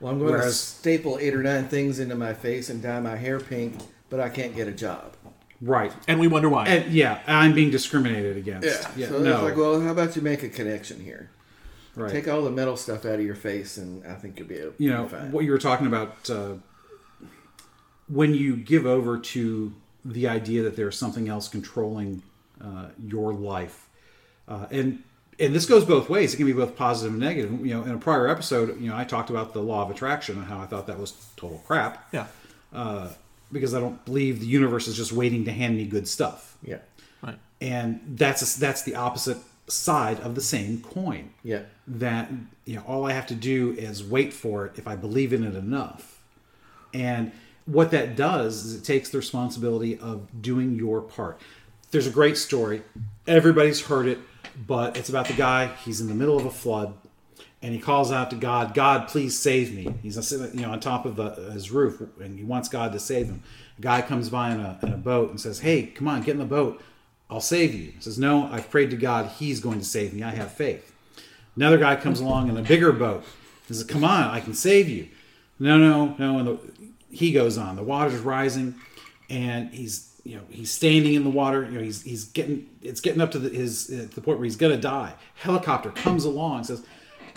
Well, 0.00 0.10
I'm 0.10 0.18
going 0.18 0.40
to 0.40 0.50
staple 0.50 1.18
eight 1.20 1.34
or 1.34 1.42
nine 1.42 1.68
things 1.68 2.00
into 2.00 2.14
my 2.14 2.32
face 2.32 2.70
and 2.70 2.82
dye 2.82 2.98
my 2.98 3.16
hair 3.16 3.40
pink, 3.40 3.74
but 4.08 4.20
I 4.20 4.30
can't 4.30 4.56
get 4.56 4.68
a 4.68 4.72
job. 4.72 5.16
Right. 5.60 5.92
And 6.08 6.18
we 6.18 6.28
wonder 6.28 6.48
why. 6.48 6.66
And 6.68 6.90
yeah, 6.90 7.20
I'm 7.26 7.52
being 7.52 7.70
discriminated 7.70 8.38
against. 8.38 8.88
Yeah, 8.96 9.08
so 9.08 9.18
no. 9.18 9.34
it's 9.34 9.42
like, 9.42 9.56
well, 9.56 9.82
how 9.82 9.90
about 9.90 10.16
you 10.16 10.22
make 10.22 10.42
a 10.42 10.48
connection 10.48 10.98
here? 10.98 11.28
Right. 11.96 12.10
Take 12.10 12.28
all 12.28 12.42
the 12.42 12.50
metal 12.50 12.76
stuff 12.76 13.04
out 13.04 13.14
of 13.16 13.24
your 13.24 13.34
face, 13.34 13.76
and 13.76 14.06
I 14.06 14.14
think 14.14 14.38
you'll 14.38 14.48
be 14.48 14.56
able. 14.56 14.74
you 14.78 14.90
know 14.90 15.08
fine. 15.08 15.32
what 15.32 15.44
you 15.44 15.50
were 15.52 15.58
talking 15.58 15.86
about 15.86 16.28
uh, 16.30 16.54
when 18.08 18.34
you 18.34 18.56
give 18.56 18.86
over 18.86 19.18
to 19.18 19.72
the 20.04 20.28
idea 20.28 20.62
that 20.62 20.76
there's 20.76 20.98
something 20.98 21.28
else 21.28 21.48
controlling 21.48 22.22
uh, 22.60 22.86
your 23.04 23.32
life 23.32 23.88
uh, 24.48 24.66
and 24.70 25.02
and 25.38 25.54
this 25.54 25.64
goes 25.66 25.84
both 25.84 26.08
ways 26.08 26.34
it 26.34 26.36
can 26.36 26.46
be 26.46 26.52
both 26.52 26.76
positive 26.76 27.12
and 27.12 27.20
negative 27.22 27.64
you 27.64 27.72
know 27.72 27.82
in 27.84 27.92
a 27.92 27.98
prior 27.98 28.28
episode 28.28 28.80
you 28.80 28.88
know 28.90 28.96
i 28.96 29.04
talked 29.04 29.30
about 29.30 29.52
the 29.52 29.60
law 29.62 29.82
of 29.82 29.90
attraction 29.90 30.36
and 30.36 30.46
how 30.46 30.58
i 30.60 30.66
thought 30.66 30.86
that 30.86 30.98
was 30.98 31.12
total 31.36 31.58
crap 31.66 32.08
yeah. 32.12 32.26
uh, 32.72 33.08
because 33.52 33.74
i 33.74 33.80
don't 33.80 34.04
believe 34.04 34.40
the 34.40 34.46
universe 34.46 34.88
is 34.88 34.96
just 34.96 35.12
waiting 35.12 35.44
to 35.44 35.52
hand 35.52 35.76
me 35.76 35.86
good 35.86 36.06
stuff 36.08 36.56
Yeah. 36.62 36.78
Right. 37.22 37.38
and 37.60 38.00
that's 38.16 38.56
a, 38.56 38.60
that's 38.60 38.82
the 38.82 38.96
opposite 38.96 39.38
side 39.72 40.20
of 40.20 40.34
the 40.34 40.40
same 40.40 40.80
coin 40.82 41.30
Yeah. 41.42 41.62
that 41.86 42.30
you 42.64 42.76
know 42.76 42.82
all 42.86 43.06
I 43.06 43.12
have 43.12 43.26
to 43.28 43.34
do 43.34 43.72
is 43.72 44.04
wait 44.04 44.32
for 44.32 44.66
it 44.66 44.72
if 44.76 44.86
I 44.86 44.96
believe 44.96 45.32
in 45.32 45.44
it 45.44 45.54
enough. 45.54 46.20
And 46.94 47.32
what 47.66 47.90
that 47.92 48.16
does 48.16 48.64
is 48.64 48.74
it 48.74 48.84
takes 48.84 49.08
the 49.10 49.18
responsibility 49.18 49.98
of 49.98 50.42
doing 50.42 50.74
your 50.76 51.00
part. 51.00 51.40
There's 51.90 52.06
a 52.06 52.10
great 52.10 52.36
story. 52.36 52.82
Everybody's 53.26 53.82
heard 53.82 54.06
it, 54.06 54.18
but 54.66 54.96
it's 54.96 55.08
about 55.08 55.26
the 55.28 55.34
guy, 55.34 55.68
he's 55.84 56.00
in 56.00 56.08
the 56.08 56.14
middle 56.14 56.36
of 56.36 56.44
a 56.44 56.50
flood 56.50 56.94
and 57.62 57.72
he 57.72 57.78
calls 57.80 58.10
out 58.10 58.28
to 58.30 58.36
God, 58.36 58.74
"God, 58.74 59.06
please 59.06 59.38
save 59.38 59.72
me." 59.72 59.94
He's 60.02 60.22
sitting, 60.26 60.58
you 60.58 60.66
know, 60.66 60.72
on 60.72 60.80
top 60.80 61.06
of 61.06 61.14
the, 61.16 61.30
his 61.52 61.70
roof 61.70 62.02
and 62.20 62.36
he 62.36 62.44
wants 62.44 62.68
God 62.68 62.92
to 62.92 62.98
save 62.98 63.26
him. 63.26 63.42
A 63.78 63.80
guy 63.80 64.02
comes 64.02 64.28
by 64.28 64.52
in 64.52 64.60
a, 64.60 64.78
in 64.82 64.92
a 64.92 64.96
boat 64.96 65.30
and 65.30 65.40
says, 65.40 65.60
"Hey, 65.60 65.86
come 65.86 66.08
on, 66.08 66.22
get 66.22 66.32
in 66.32 66.38
the 66.40 66.44
boat. 66.44 66.82
I'll 67.32 67.40
save 67.40 67.74
you." 67.74 67.92
He 67.92 68.00
says, 68.00 68.18
"No, 68.18 68.48
I've 68.52 68.70
prayed 68.70 68.90
to 68.90 68.96
God. 68.96 69.30
He's 69.38 69.60
going 69.60 69.78
to 69.78 69.84
save 69.84 70.12
me. 70.12 70.22
I 70.22 70.30
have 70.30 70.52
faith." 70.52 70.92
Another 71.56 71.78
guy 71.78 71.96
comes 71.96 72.20
along 72.20 72.48
in 72.48 72.56
a 72.56 72.62
bigger 72.62 72.92
boat. 72.92 73.24
He 73.68 73.74
says, 73.74 73.84
"Come 73.84 74.04
on, 74.04 74.24
I 74.24 74.40
can 74.40 74.54
save 74.54 74.88
you." 74.88 75.08
No, 75.58 75.78
no, 75.78 76.14
no. 76.18 76.38
And 76.38 76.48
the, 76.48 76.58
he 77.10 77.32
goes 77.32 77.58
on. 77.58 77.76
The 77.76 77.82
water's 77.82 78.20
rising, 78.20 78.74
and 79.28 79.70
he's 79.70 80.12
you 80.24 80.36
know 80.36 80.42
he's 80.50 80.70
standing 80.70 81.14
in 81.14 81.24
the 81.24 81.30
water. 81.30 81.64
You 81.64 81.72
know 81.72 81.82
he's 81.82 82.02
he's 82.02 82.24
getting 82.24 82.68
it's 82.82 83.00
getting 83.00 83.20
up 83.20 83.30
to 83.32 83.38
the, 83.38 83.48
his 83.48 83.90
uh, 83.90 84.08
the 84.14 84.20
point 84.20 84.38
where 84.38 84.44
he's 84.44 84.56
gonna 84.56 84.76
die. 84.76 85.14
Helicopter 85.36 85.90
comes 85.90 86.24
along, 86.24 86.64
says, 86.64 86.84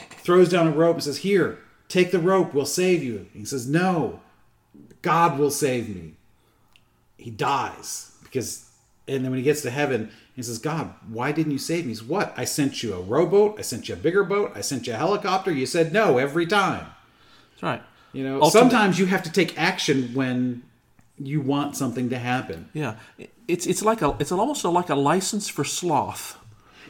throws 0.09 0.49
down 0.49 0.67
a 0.67 0.71
rope 0.71 0.95
and 0.95 1.03
says, 1.03 1.17
"Here, 1.17 1.59
take 1.87 2.11
the 2.11 2.19
rope. 2.19 2.53
We'll 2.53 2.65
save 2.65 3.03
you." 3.03 3.27
He 3.33 3.45
says, 3.45 3.67
"No, 3.67 4.21
God 5.01 5.37
will 5.37 5.51
save 5.51 5.89
me." 5.89 6.13
He 7.17 7.31
dies 7.31 8.11
because, 8.23 8.64
and 9.07 9.23
then 9.23 9.31
when 9.31 9.37
he 9.37 9.43
gets 9.43 9.61
to 9.61 9.69
heaven, 9.69 10.09
he 10.35 10.41
says, 10.43 10.57
"God, 10.57 10.93
why 11.07 11.31
didn't 11.31 11.51
you 11.51 11.57
save 11.59 11.85
me?" 11.85 11.91
He's 11.91 12.03
what? 12.03 12.33
I 12.37 12.45
sent 12.45 12.81
you 12.83 12.93
a 12.93 12.99
rowboat. 13.01 13.55
I 13.57 13.61
sent 13.61 13.87
you 13.87 13.93
a 13.95 13.97
bigger 13.97 14.23
boat. 14.23 14.51
I 14.55 14.61
sent 14.61 14.87
you 14.87 14.93
a 14.93 14.97
helicopter. 14.97 15.51
You 15.51 15.65
said 15.65 15.93
no 15.93 16.17
every 16.17 16.45
time. 16.45 16.87
That's 17.51 17.63
right. 17.63 17.81
You 18.13 18.23
know, 18.23 18.41
Ultimate- 18.41 18.51
sometimes 18.61 18.99
you 18.99 19.05
have 19.07 19.23
to 19.23 19.31
take 19.31 19.57
action 19.57 20.11
when 20.13 20.63
you 21.17 21.41
want 21.41 21.75
something 21.75 22.09
to 22.09 22.17
happen. 22.17 22.69
Yeah. 22.73 22.95
It's 23.47 23.65
it's 23.67 23.83
like 23.83 24.01
a 24.01 24.15
it's 24.19 24.31
almost 24.31 24.65
like 24.65 24.89
a 24.89 24.95
license 24.95 25.47
for 25.47 25.63
sloth. 25.63 26.37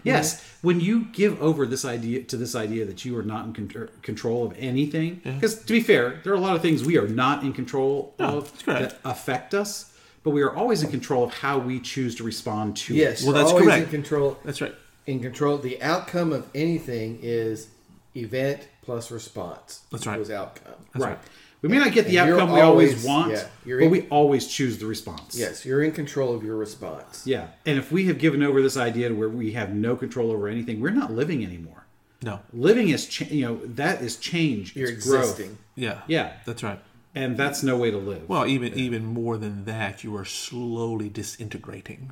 Yes, 0.04 0.40
when 0.62 0.80
you 0.80 1.06
give 1.14 1.42
over 1.42 1.66
this 1.66 1.84
idea 1.84 2.22
to 2.26 2.38
this 2.38 2.54
idea 2.54 2.86
that 2.86 3.06
you 3.06 3.18
are 3.18 3.24
not 3.24 3.46
in 3.48 3.54
con- 3.54 3.90
control 4.04 4.46
of 4.46 4.54
anything, 4.60 5.20
because 5.24 5.56
to 5.56 5.74
be 5.74 5.80
fair, 5.82 6.22
there 6.24 6.32
are 6.32 6.36
a 6.36 6.40
lot 6.40 6.56
of 6.56 6.62
things 6.62 6.84
we 6.84 6.96
are 6.96 7.08
not 7.08 7.44
in 7.44 7.54
control 7.54 8.14
No, 8.20 8.38
of 8.38 8.66
that 8.66 9.00
affect 9.04 9.56
us, 9.56 9.92
but 10.26 10.32
we 10.32 10.42
are 10.42 10.54
always 10.54 10.82
in 10.84 10.90
control 10.90 11.24
of 11.24 11.34
how 11.36 11.58
we 11.60 11.80
choose 11.80 12.16
to 12.16 12.24
respond 12.24 12.76
to 12.76 12.94
Yes. 12.96 13.22
it. 13.22 13.26
Well, 13.26 13.34
that's 13.36 13.52
always 13.52 13.66
correct. 13.68 13.84
in 13.86 13.90
control. 13.92 14.38
That's 14.44 14.60
right. 14.60 14.76
in 15.06 15.20
control. 15.22 15.60
The 15.60 15.82
outcome 15.84 16.34
of 16.34 16.48
anything 16.56 17.20
is 17.22 17.68
event 18.16 18.68
plus 18.82 19.12
response. 19.12 19.82
That's 19.92 20.08
right. 20.08 20.18
Was 20.18 20.32
outcome. 20.32 20.74
That's 20.94 21.06
right. 21.06 21.20
We 21.62 21.70
may 21.70 21.78
not 21.78 21.92
get 21.94 22.08
the 22.08 22.18
And 22.18 22.28
you're 22.28 22.40
outcome 22.40 22.56
we 22.56 22.60
always 22.62 22.90
always- 22.92 23.06
want, 23.06 23.32
yeah, 23.34 23.48
but 23.66 23.84
in- 23.84 23.92
we 23.92 24.02
always 24.10 24.48
choose 24.48 24.78
the 24.80 24.86
response. 24.88 25.36
Yes, 25.38 25.64
you're 25.66 25.84
in 25.84 25.92
control 25.92 26.34
of 26.36 26.44
your 26.44 26.56
response. 26.58 27.22
Yeah. 27.26 27.48
And 27.68 27.78
if 27.78 27.92
we 27.92 28.06
have 28.06 28.18
given 28.18 28.42
over 28.44 28.62
this 28.64 28.78
idea 28.78 29.10
to 29.10 29.16
where 29.16 29.30
we 29.30 29.52
have 29.54 29.74
no 29.76 29.96
control 29.96 30.32
over 30.32 30.48
anything, 30.48 30.80
we're 30.82 30.90
not 30.90 31.12
living 31.14 31.44
anymore. 31.46 31.86
No. 32.24 32.40
Living 32.52 32.90
is, 32.90 33.06
cha- 33.08 33.26
you 33.30 33.46
know, 33.46 33.60
that 33.64 34.02
is 34.02 34.16
change. 34.18 34.76
You're 34.76 34.90
It's 34.90 35.06
growth. 35.08 35.24
existing. 35.24 35.58
Yeah. 35.76 36.02
Yeah. 36.08 36.34
That's 36.46 36.64
right. 36.64 36.80
And 37.16 37.38
that's 37.38 37.64
no 37.64 37.78
way 37.78 37.92
to 37.92 37.98
live. 37.98 38.28
Well, 38.28 38.46
even 38.46 38.74
even 38.74 39.06
more 39.06 39.38
than 39.38 39.64
that, 39.66 40.04
you 40.04 40.16
are 40.18 40.26
slowly 40.26 41.10
disintegrating. 41.10 42.12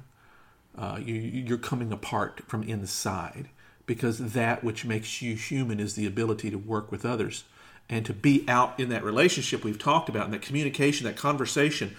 Uh, 0.78 1.00
you, 1.04 1.16
you're 1.16 1.58
coming 1.58 1.92
apart 1.92 2.42
from 2.48 2.64
inside 2.64 3.50
because 3.86 4.34
that 4.34 4.64
which 4.64 4.86
makes 4.86 5.22
you 5.22 5.36
human 5.36 5.80
is 5.80 5.96
the 5.96 6.08
ability 6.08 6.50
to 6.50 6.58
work 6.58 6.92
with 6.92 7.06
others 7.06 7.44
and 7.90 8.06
to 8.06 8.14
be 8.14 8.46
out 8.48 8.80
in 8.80 8.90
that 8.90 9.04
relationship 9.04 9.64
we've 9.64 9.78
talked 9.78 10.08
about, 10.08 10.26
in 10.26 10.32
that 10.32 10.42
communication, 10.42 11.06
that 11.06 11.18
conversation. 11.18 11.96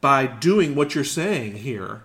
By 0.00 0.26
doing 0.26 0.74
what 0.74 0.94
you're 0.94 1.04
saying 1.04 1.56
here, 1.56 2.02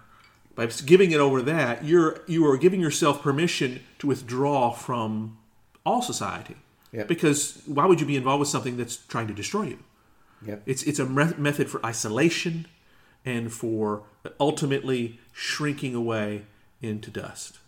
by 0.56 0.66
giving 0.66 1.12
it 1.12 1.20
over 1.20 1.42
that, 1.44 1.86
you're 1.86 2.22
you 2.28 2.46
are 2.48 2.58
giving 2.58 2.82
yourself 2.82 3.22
permission 3.22 3.82
to 4.00 4.08
withdraw 4.08 4.72
from 4.72 5.38
all 5.86 6.02
society. 6.02 6.58
Yep. 6.92 7.08
Because 7.08 7.62
why 7.66 7.86
would 7.86 8.02
you 8.02 8.06
be 8.06 8.18
involved 8.18 8.42
with 8.42 8.50
something 8.50 8.78
that's 8.78 8.98
trying 8.98 9.28
to 9.28 9.34
destroy 9.34 9.64
you? 9.64 9.80
Yep. 10.46 10.64
It's 10.66 10.84
it's 10.84 11.00
a 11.00 11.06
me- 11.06 11.34
method 11.38 11.70
for 11.70 11.86
isolation 11.86 12.68
and 13.26 13.52
for 13.52 14.04
ultimately 14.40 15.20
shrinking 15.32 15.96
away 15.96 16.44
into 16.82 17.10
dust. 17.10 17.60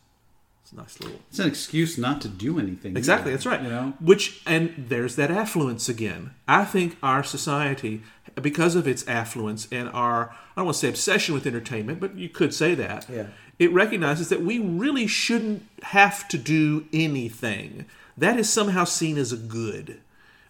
It's 0.63 0.71
a 0.71 0.77
nice 0.77 0.99
little. 0.99 1.19
It's 1.29 1.37
an 1.39 1.47
excuse 1.47 1.97
not 1.97 2.21
to 2.21 2.27
do 2.27 2.59
anything. 2.59 2.97
Exactly, 2.97 3.29
either, 3.29 3.37
that's 3.37 3.45
right. 3.45 3.61
You 3.61 3.69
know, 3.69 3.93
Which 3.99 4.41
and 4.47 4.73
there's 4.89 5.15
that 5.15 5.29
affluence 5.29 5.87
again. 5.87 6.31
I 6.47 6.65
think 6.65 6.97
our 7.03 7.23
society, 7.23 8.01
because 8.41 8.75
of 8.75 8.87
its 8.87 9.07
affluence 9.07 9.67
and 9.71 9.89
our 9.89 10.29
I 10.31 10.35
don't 10.57 10.65
want 10.65 10.75
to 10.75 10.79
say 10.79 10.89
obsession 10.89 11.35
with 11.35 11.45
entertainment, 11.45 11.99
but 11.99 12.15
you 12.15 12.29
could 12.29 12.53
say 12.53 12.73
that. 12.75 13.05
Yeah. 13.09 13.27
It 13.59 13.71
recognizes 13.71 14.29
that 14.29 14.41
we 14.41 14.59
really 14.59 15.07
shouldn't 15.07 15.63
have 15.83 16.27
to 16.29 16.37
do 16.37 16.85
anything. 16.91 17.85
That 18.17 18.39
is 18.39 18.49
somehow 18.49 18.85
seen 18.85 19.17
as 19.17 19.31
a 19.31 19.37
good. 19.37 20.01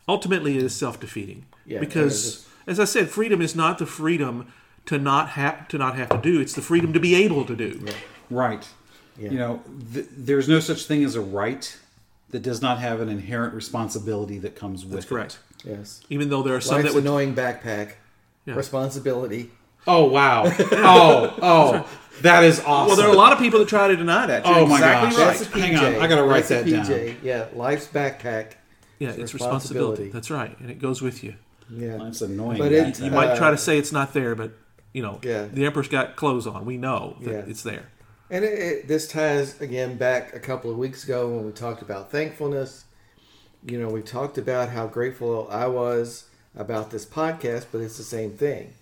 Ultimately, 0.08 0.58
it 0.58 0.64
is 0.64 0.76
self-defeating. 0.76 1.46
Yeah, 1.66 1.80
because, 1.80 2.48
as 2.68 2.80
I 2.80 2.86
said, 2.86 3.10
freedom 3.10 3.42
is 3.42 3.56
not 3.56 3.80
the 3.80 3.86
freedom 3.86 4.54
to 4.86 5.00
not 5.00 5.30
have 5.30 5.68
to 5.70 5.78
not 5.78 5.96
have 5.96 6.10
to 6.10 6.18
do. 6.18 6.40
It's 6.40 6.54
the 6.54 6.62
freedom 6.62 6.94
to 6.94 7.00
be 7.00 7.16
able 7.16 7.46
to 7.46 7.56
do. 7.56 7.86
right. 8.30 8.68
Yeah. 9.18 9.30
You 9.32 9.38
know, 9.38 9.62
th- 9.94 10.08
there's 10.12 10.50
no 10.50 10.60
such 10.60 10.86
thing 10.86 11.04
as 11.06 11.16
a 11.16 11.22
right 11.22 11.78
that 12.32 12.42
does 12.42 12.62
not 12.62 12.80
have 12.80 13.00
an 13.00 13.08
inherent 13.08 13.54
responsibility 13.54 14.40
that 14.40 14.58
comes 14.58 14.84
with 14.84 14.94
That's 14.94 15.06
correct. 15.06 15.40
Yes. 15.64 16.02
Even 16.10 16.30
though 16.30 16.44
there 16.44 16.56
are 16.56 16.62
some 16.62 16.78
Life's 16.78 16.90
that 16.90 16.96
would 16.96 17.06
annoying 17.06 17.34
backpack. 17.34 17.94
Yeah. 18.46 18.56
Responsibility. 18.56 19.52
Oh 19.88 20.06
wow. 20.06 20.44
oh 20.60 21.34
oh, 21.42 21.90
that 22.22 22.44
is 22.44 22.60
awesome. 22.60 22.88
Well, 22.88 22.96
there 22.98 23.08
are 23.08 23.14
a 23.14 23.18
lot 23.18 23.34
of 23.34 23.40
people 23.40 23.60
that 23.60 23.68
try 23.70 23.88
to 23.88 23.96
deny 23.96 24.26
that. 24.26 24.46
You're 24.46 24.56
Oh 24.56 24.66
my 24.66 24.76
exactly 24.76 25.10
gosh. 25.12 25.20
right. 25.20 25.38
That's 25.38 25.42
a 25.42 25.46
PJ. 25.46 25.62
Hang 25.62 25.96
on, 25.96 26.02
I 26.02 26.08
gotta 26.08 26.24
write 26.24 26.46
That's 26.46 26.68
a 26.68 26.72
that 26.72 26.88
down. 26.88 27.18
Yeah, 27.24 27.48
life's 27.54 27.88
backpack. 27.88 28.54
Yeah, 29.00 29.10
It's 29.10 29.18
it's 29.18 29.34
responsibility. 29.34 30.04
responsibility. 30.04 30.10
That's 30.12 30.32
right, 30.32 30.60
and 30.60 30.70
it 30.72 30.80
goes 30.80 31.02
with 31.02 31.24
you. 31.24 31.36
Yeah. 31.70 31.98
That's 31.98 32.22
annoying. 32.22 32.58
But 32.60 32.72
it- 32.72 33.00
You 33.00 33.06
time. 33.10 33.14
might 33.14 33.36
try 33.38 33.48
Uh, 33.50 33.52
to 33.52 33.58
say 33.58 33.78
it's 33.78 33.92
not 33.92 34.14
there, 34.14 34.36
but 34.36 34.52
you 34.94 35.02
know, 35.02 35.20
Yeah. 35.24 35.46
the 35.52 35.66
emperor's 35.66 35.88
got 35.90 36.16
clothes 36.16 36.48
on. 36.48 36.66
We 36.66 36.78
know 36.78 37.18
that 37.22 37.32
Yeah. 37.32 37.44
it's 37.48 37.64
there. 37.64 37.90
And 38.30 38.44
it, 38.46 38.54
it, 38.60 38.88
this 38.88 39.08
ties 39.08 39.60
again 39.62 39.98
back 39.98 40.34
a 40.36 40.40
couple 40.40 40.72
of 40.72 40.78
weeks 40.78 41.04
ago 41.04 41.28
when 41.28 41.46
we 41.46 41.52
talked 41.52 41.82
about 41.82 42.12
thankfulness. 42.12 42.86
You 43.68 43.80
know, 43.80 43.90
we 43.90 44.02
talked 44.02 44.38
about 44.38 44.70
how 44.70 44.88
grateful 44.88 45.48
I 45.52 45.68
was 45.68 46.26
about 46.56 46.92
this 46.92 47.06
podcast, 47.06 47.66
but 47.72 47.82
it's 47.82 47.98
the 47.98 48.04
same 48.04 48.32
thing. 48.32 48.74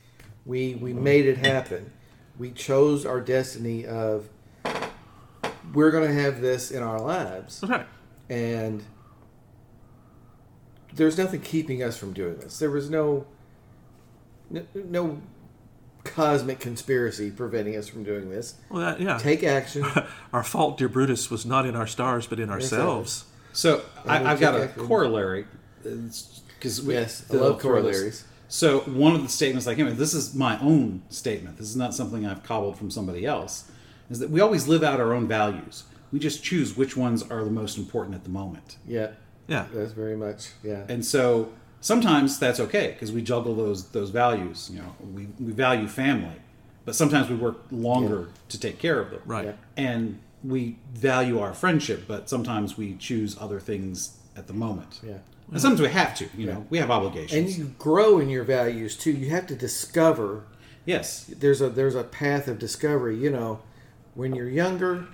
We 0.45 0.75
we 0.75 0.93
made 0.93 1.25
it 1.25 1.37
happen. 1.37 1.91
We 2.37 2.51
chose 2.51 3.05
our 3.05 3.19
destiny 3.21 3.85
of 3.85 4.27
we're 5.73 5.91
going 5.91 6.07
to 6.07 6.13
have 6.21 6.41
this 6.41 6.69
in 6.71 6.83
our 6.83 6.99
lives, 6.99 7.63
Okay. 7.63 7.83
and 8.29 8.83
there's 10.95 11.17
nothing 11.17 11.41
keeping 11.41 11.81
us 11.83 11.97
from 11.97 12.13
doing 12.13 12.37
this. 12.37 12.59
There 12.59 12.71
was 12.71 12.89
no 12.89 13.25
no, 14.49 14.63
no 14.73 15.21
cosmic 16.03 16.59
conspiracy 16.59 17.31
preventing 17.31 17.75
us 17.75 17.87
from 17.87 18.03
doing 18.03 18.29
this. 18.29 18.55
Well, 18.69 18.81
that, 18.81 19.01
yeah. 19.01 19.17
Take 19.17 19.43
action. 19.43 19.85
our 20.33 20.43
fault, 20.43 20.77
dear 20.77 20.89
Brutus, 20.89 21.31
was 21.31 21.45
not 21.45 21.65
in 21.65 21.75
our 21.75 21.87
stars, 21.87 22.27
but 22.27 22.39
in 22.39 22.49
ourselves. 22.49 23.25
So 23.53 23.83
I, 24.05 24.17
And 24.17 24.27
I've 24.27 24.39
got 24.39 24.55
a 24.55 24.67
check- 24.67 24.77
corollary 24.77 25.45
because 25.81 26.85
Yes, 26.85 27.25
I 27.31 27.35
love 27.35 27.59
corollaries. 27.59 28.25
So 28.47 28.81
one 28.81 29.15
of 29.15 29.23
the 29.23 29.29
statements 29.29 29.65
I 29.67 29.75
came 29.75 29.85
with, 29.85 29.97
this 29.97 30.13
is 30.13 30.35
my 30.35 30.59
own 30.59 31.01
statement. 31.09 31.57
This 31.57 31.67
is 31.67 31.75
not 31.75 31.93
something 31.93 32.25
I've 32.25 32.43
cobbled 32.43 32.77
from 32.77 32.91
somebody 32.91 33.25
else. 33.25 33.69
Is 34.09 34.19
that 34.19 34.29
we 34.29 34.41
always 34.41 34.67
live 34.67 34.83
out 34.83 34.99
our 34.99 35.13
own 35.13 35.27
values. 35.27 35.85
We 36.11 36.19
just 36.19 36.43
choose 36.43 36.77
which 36.77 36.95
ones 36.95 37.23
are 37.23 37.43
the 37.43 37.49
most 37.49 37.77
important 37.77 38.15
at 38.15 38.23
the 38.23 38.29
moment. 38.29 38.77
Yeah, 38.87 39.11
Yeah. 39.47 39.65
that's 39.73 39.91
very 39.91 40.15
much 40.15 40.49
yeah. 40.63 40.85
And 40.87 41.05
so 41.05 41.51
sometimes 41.81 42.39
that's 42.39 42.59
okay 42.59 42.91
because 42.93 43.11
we 43.11 43.21
juggle 43.21 43.55
those 43.55 43.89
those 43.89 44.09
values. 44.09 44.69
You 44.73 44.79
know, 44.79 44.95
we, 45.13 45.27
we 45.39 45.51
value 45.51 45.87
family, 45.87 46.35
but 46.85 46.95
sometimes 46.95 47.29
we 47.29 47.35
work 47.35 47.57
longer 47.71 48.29
to 48.49 48.59
take 48.59 48.79
care 48.79 48.99
of 48.99 49.09
them. 49.11 49.21
Right. 49.25 49.45
Yeah. 49.45 49.53
And 49.75 50.19
we 50.43 50.77
value 50.93 51.39
our 51.39 51.53
friendship, 51.53 52.03
but 52.07 52.29
sometimes 52.29 52.77
we 52.77 52.95
choose 52.95 53.37
other 53.39 53.59
things 53.59 54.17
at 54.35 54.47
the 54.47 54.53
moment. 54.53 54.99
Yeah. 55.03 55.17
And 55.51 55.61
sometimes 55.61 55.81
we 55.81 55.89
have 55.89 56.15
to. 56.15 56.27
You 56.37 56.47
know, 56.47 56.65
we 56.69 56.77
have 56.79 56.89
obligations. 56.89 57.33
And 57.33 57.49
you 57.57 57.75
grow 57.77 58.19
in 58.19 58.29
your 58.29 58.43
values 58.45 58.95
too. 58.97 59.11
You 59.11 59.29
have 59.31 59.45
to 59.47 59.55
discover. 59.55 60.45
yes. 60.85 61.25
There's 61.25 61.61
a 61.61 61.69
there's 61.69 61.95
a 61.95 62.03
path 62.03 62.47
of 62.47 62.57
discovery. 62.59 63.17
You 63.17 63.29
know, 63.29 63.59
when 64.15 64.33
you're 64.35 64.49
younger, 64.49 65.05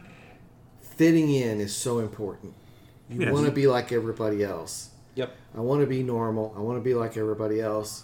fitting 0.82 1.30
in 1.32 1.60
is 1.60 1.76
so 1.76 2.00
important. 2.00 2.54
You 3.10 3.22
Yes. 3.22 3.34
want 3.34 3.46
to 3.48 3.52
be 3.52 3.68
like 3.68 3.92
everybody 3.92 4.44
else. 4.44 4.90
Yep. 5.16 5.32
I 5.56 5.62
want 5.62 5.82
to 5.82 5.88
be 5.88 6.04
normal. 6.04 6.54
I 6.56 6.60
want 6.62 6.78
to 6.78 6.84
be 6.84 6.94
like 6.94 7.18
everybody 7.18 7.60
else. 7.60 8.04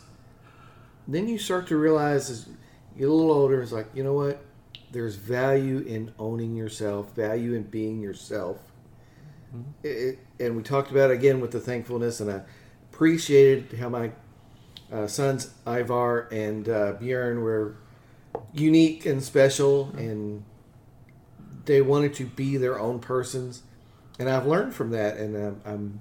Then 1.07 1.27
you 1.27 1.37
start 1.37 1.67
to 1.67 1.77
realize 1.77 2.29
as 2.29 2.47
you 2.47 3.01
get 3.01 3.09
a 3.09 3.13
little 3.13 3.31
older, 3.31 3.61
it's 3.61 3.71
like, 3.71 3.87
you 3.93 4.03
know 4.03 4.13
what? 4.13 4.43
There's 4.91 5.15
value 5.15 5.79
in 5.79 6.11
owning 6.17 6.55
yourself, 6.55 7.13
value 7.15 7.53
in 7.53 7.63
being 7.63 8.01
yourself. 8.01 8.57
It, 9.83 9.87
it- 9.89 10.19
and 10.37 10.57
we 10.57 10.63
talked 10.63 10.91
about 10.91 11.11
it 11.11 11.13
again 11.13 11.39
with 11.39 11.51
the 11.51 11.59
thankfulness, 11.61 12.19
and 12.19 12.29
I 12.29 12.41
appreciated 12.91 13.77
how 13.79 13.87
my 13.89 14.11
uh, 14.91 15.07
sons 15.07 15.51
Ivar 15.65 16.27
and 16.31 16.67
uh, 16.67 16.93
Bjorn 16.99 17.39
were 17.41 17.75
unique 18.53 19.05
and 19.05 19.23
special, 19.23 19.91
and 19.97 20.43
they 21.65 21.81
wanted 21.81 22.13
to 22.15 22.25
be 22.25 22.57
their 22.57 22.77
own 22.79 22.99
persons. 22.99 23.61
And 24.19 24.29
I've 24.29 24.45
learned 24.45 24.73
from 24.73 24.91
that, 24.91 25.17
and 25.17 25.35
um, 25.35 25.61
I'm 25.65 25.99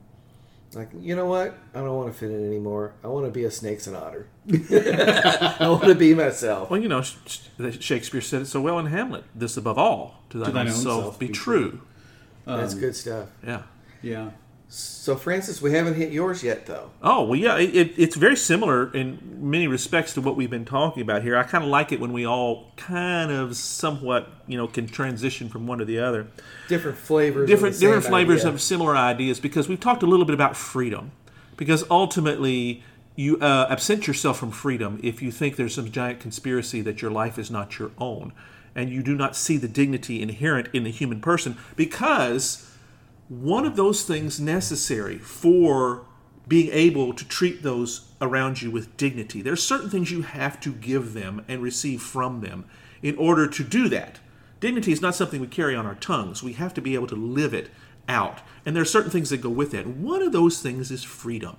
like, 0.74 0.90
you 1.00 1.16
know 1.16 1.26
what? 1.26 1.54
I 1.74 1.78
don't 1.78 1.96
want 1.96 2.12
to 2.12 2.18
fit 2.18 2.30
in 2.30 2.46
anymore. 2.46 2.94
I 3.02 3.08
want 3.08 3.26
to 3.26 3.30
be 3.32 3.44
a 3.44 3.50
snakes 3.50 3.86
and 3.86 3.96
otter. 3.96 4.28
I 4.50 5.56
want 5.68 5.84
to 5.84 5.94
be 5.94 6.14
myself. 6.14 6.70
Well, 6.70 6.80
you 6.80 6.88
know, 6.88 7.02
Sh- 7.02 7.16
Sh- 7.26 7.40
Shakespeare 7.80 8.20
said 8.20 8.42
it 8.42 8.46
so 8.46 8.60
well 8.60 8.78
in 8.78 8.86
Hamlet 8.86 9.24
this 9.34 9.56
above 9.56 9.78
all, 9.78 10.22
to 10.30 10.38
thine, 10.38 10.54
thine 10.54 10.66
own 10.68 10.72
own 10.74 10.78
self 10.80 11.02
self 11.02 11.18
be 11.18 11.28
be 11.28 11.32
true. 11.32 11.80
That's 12.46 12.74
good 12.74 12.94
stuff. 12.94 13.28
Yeah. 13.44 13.62
Yeah. 14.02 14.30
So, 14.76 15.14
Francis, 15.14 15.62
we 15.62 15.70
haven't 15.70 15.94
hit 15.94 16.10
yours 16.10 16.42
yet, 16.42 16.66
though. 16.66 16.90
Oh 17.00 17.24
well, 17.24 17.38
yeah. 17.38 17.58
It, 17.58 17.76
it, 17.76 17.94
it's 17.96 18.16
very 18.16 18.36
similar 18.36 18.92
in 18.92 19.18
many 19.38 19.68
respects 19.68 20.14
to 20.14 20.20
what 20.20 20.34
we've 20.34 20.50
been 20.50 20.64
talking 20.64 21.00
about 21.02 21.22
here. 21.22 21.36
I 21.36 21.44
kind 21.44 21.62
of 21.62 21.70
like 21.70 21.92
it 21.92 22.00
when 22.00 22.12
we 22.12 22.26
all 22.26 22.72
kind 22.76 23.30
of 23.30 23.54
somewhat, 23.54 24.28
you 24.48 24.56
know, 24.56 24.66
can 24.66 24.88
transition 24.88 25.48
from 25.48 25.68
one 25.68 25.78
to 25.78 25.84
the 25.84 26.00
other. 26.00 26.26
Different 26.68 26.98
flavors. 26.98 27.48
different 27.48 27.78
different 27.78 28.04
flavors 28.04 28.40
idea. 28.40 28.54
of 28.54 28.60
similar 28.60 28.96
ideas 28.96 29.38
because 29.38 29.68
we've 29.68 29.78
talked 29.78 30.02
a 30.02 30.06
little 30.06 30.24
bit 30.24 30.34
about 30.34 30.56
freedom 30.56 31.12
because 31.56 31.84
ultimately 31.88 32.82
you 33.14 33.38
uh, 33.38 33.68
absent 33.70 34.08
yourself 34.08 34.38
from 34.38 34.50
freedom 34.50 34.98
if 35.04 35.22
you 35.22 35.30
think 35.30 35.54
there's 35.54 35.74
some 35.74 35.90
giant 35.92 36.18
conspiracy 36.18 36.80
that 36.80 37.00
your 37.00 37.12
life 37.12 37.38
is 37.38 37.50
not 37.50 37.78
your 37.78 37.92
own 37.98 38.32
and 38.74 38.90
you 38.90 39.02
do 39.02 39.14
not 39.14 39.36
see 39.36 39.56
the 39.56 39.68
dignity 39.68 40.20
inherent 40.20 40.68
in 40.72 40.82
the 40.82 40.90
human 40.90 41.20
person 41.20 41.56
because 41.76 42.73
one 43.28 43.64
of 43.64 43.76
those 43.76 44.02
things 44.02 44.40
necessary 44.40 45.18
for 45.18 46.06
being 46.46 46.70
able 46.72 47.14
to 47.14 47.26
treat 47.26 47.62
those 47.62 48.08
around 48.20 48.60
you 48.60 48.70
with 48.70 48.96
dignity. 48.96 49.40
There 49.40 49.52
are 49.52 49.56
certain 49.56 49.88
things 49.88 50.10
you 50.10 50.22
have 50.22 50.60
to 50.60 50.72
give 50.72 51.14
them 51.14 51.44
and 51.48 51.62
receive 51.62 52.02
from 52.02 52.40
them 52.40 52.66
in 53.02 53.16
order 53.16 53.46
to 53.46 53.64
do 53.64 53.88
that. 53.88 54.20
Dignity 54.60 54.92
is 54.92 55.00
not 55.00 55.14
something 55.14 55.40
we 55.40 55.46
carry 55.46 55.74
on 55.74 55.86
our 55.86 55.94
tongues. 55.94 56.42
We 56.42 56.54
have 56.54 56.74
to 56.74 56.82
be 56.82 56.94
able 56.94 57.06
to 57.08 57.14
live 57.16 57.54
it 57.54 57.70
out. 58.08 58.40
And 58.66 58.76
there 58.76 58.82
are 58.82 58.86
certain 58.86 59.10
things 59.10 59.30
that 59.30 59.40
go 59.40 59.48
with 59.50 59.70
that. 59.72 59.86
One 59.86 60.22
of 60.22 60.32
those 60.32 60.60
things 60.60 60.90
is 60.90 61.02
freedom. 61.02 61.56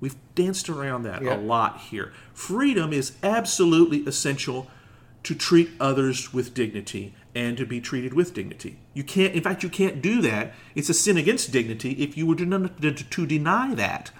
We've 0.00 0.16
danced 0.34 0.68
around 0.68 1.02
that 1.04 1.22
Yeah. 1.22 1.36
a 1.36 1.38
lot 1.38 1.80
here. 1.90 2.12
Freedom 2.32 2.92
is 2.92 3.12
absolutely 3.22 4.04
essential 4.06 4.68
to 5.24 5.34
treat 5.34 5.70
others 5.78 6.32
with 6.32 6.54
dignity 6.54 7.14
and 7.34 7.56
to 7.56 7.64
be 7.64 7.80
treated 7.80 8.14
with 8.14 8.34
dignity. 8.34 8.78
You 8.94 9.04
can't, 9.04 9.34
in 9.34 9.42
fact, 9.42 9.62
you 9.62 9.68
can't 9.68 10.02
do 10.02 10.20
that. 10.22 10.52
It's 10.74 10.88
a 10.88 10.94
sin 10.94 11.16
against 11.16 11.50
dignity 11.50 11.92
if 11.92 12.16
you 12.16 12.26
were 12.26 12.36
to, 12.36 13.26
deny 13.26 13.74
that. 13.74 14.10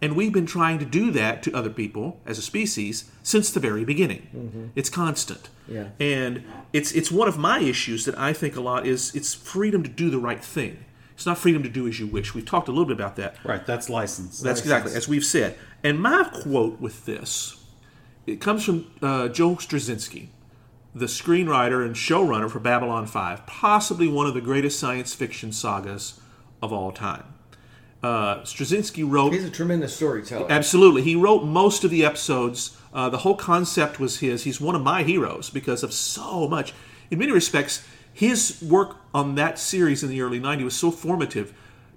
And 0.00 0.16
we've 0.16 0.32
been 0.32 0.46
trying 0.46 0.78
to 0.80 0.84
do 0.84 1.12
that 1.12 1.42
to 1.44 1.52
other 1.52 1.70
people 1.70 2.20
as 2.26 2.38
a 2.38 2.42
species 2.42 3.10
since 3.22 3.50
the 3.50 3.60
very 3.60 3.84
beginning. 3.84 4.72
It's 4.74 4.88
constant. 4.88 5.48
Yeah. 5.68 5.88
And 6.00 6.44
it's 6.72 6.90
it's 6.92 7.12
one 7.12 7.28
of 7.28 7.38
my 7.38 7.60
issues 7.60 8.04
that 8.06 8.18
I 8.18 8.32
think 8.32 8.56
a 8.56 8.60
lot 8.60 8.84
is 8.84 9.14
it's 9.14 9.32
freedom 9.32 9.82
to 9.84 9.88
do 9.88 10.10
the 10.10 10.18
right 10.18 10.42
thing. 10.42 10.84
It's 11.14 11.24
not 11.24 11.38
freedom 11.38 11.62
to 11.62 11.68
do 11.68 11.86
as 11.86 12.00
you 12.00 12.08
wish. 12.08 12.34
We've 12.34 12.44
talked 12.44 12.66
a 12.66 12.72
little 12.72 12.86
bit 12.86 12.94
about 12.96 13.14
that. 13.16 13.36
Right. 13.44 13.64
That's 13.64 13.88
license. 13.88 14.40
That's 14.40 14.60
exactly 14.60 14.92
as 14.94 15.06
we've 15.06 15.24
said. 15.24 15.56
And 15.84 16.00
my 16.00 16.24
quote 16.24 16.80
with 16.80 17.04
this, 17.04 17.62
it 18.26 18.40
comes 18.40 18.64
from 18.64 18.90
uh, 19.02 19.28
Joe 19.28 19.56
Straczynski, 19.56 20.28
the 20.94 21.06
screenwriter 21.06 21.84
and 21.84 21.94
showrunner 21.94 22.50
for 22.50 22.58
Babylon 22.58 23.06
5, 23.06 23.46
possibly 23.46 24.08
one 24.08 24.26
of 24.26 24.34
the 24.34 24.40
greatest 24.40 24.78
science 24.78 25.14
fiction 25.14 25.52
sagas 25.52 26.20
of 26.60 26.72
all 26.72 26.92
time. 26.92 27.24
Uh, 28.02 28.40
Straczynski 28.40 29.08
wrote 29.08 29.32
He's 29.32 29.44
a 29.44 29.50
tremendous 29.50 29.94
storyteller. 29.94 30.46
Absolutely. 30.50 31.02
He 31.02 31.14
wrote 31.14 31.44
most 31.44 31.84
of 31.84 31.90
the 31.90 32.04
episodes. 32.04 32.76
Uh, 32.92 33.08
the 33.08 33.18
whole 33.18 33.36
concept 33.36 34.00
was 34.00 34.18
his. 34.18 34.42
He's 34.44 34.60
one 34.60 34.74
of 34.74 34.82
my 34.82 35.02
heroes 35.04 35.50
because 35.50 35.82
of 35.82 35.92
so 35.92 36.48
much. 36.48 36.74
In 37.10 37.18
many 37.20 37.30
respects, 37.30 37.86
his 38.12 38.60
work 38.60 38.96
on 39.14 39.36
that 39.36 39.58
series 39.58 40.02
in 40.02 40.10
the 40.10 40.20
early 40.20 40.40
90s 40.40 40.64
was 40.64 40.76
so 40.76 40.90
formative. 40.90 41.54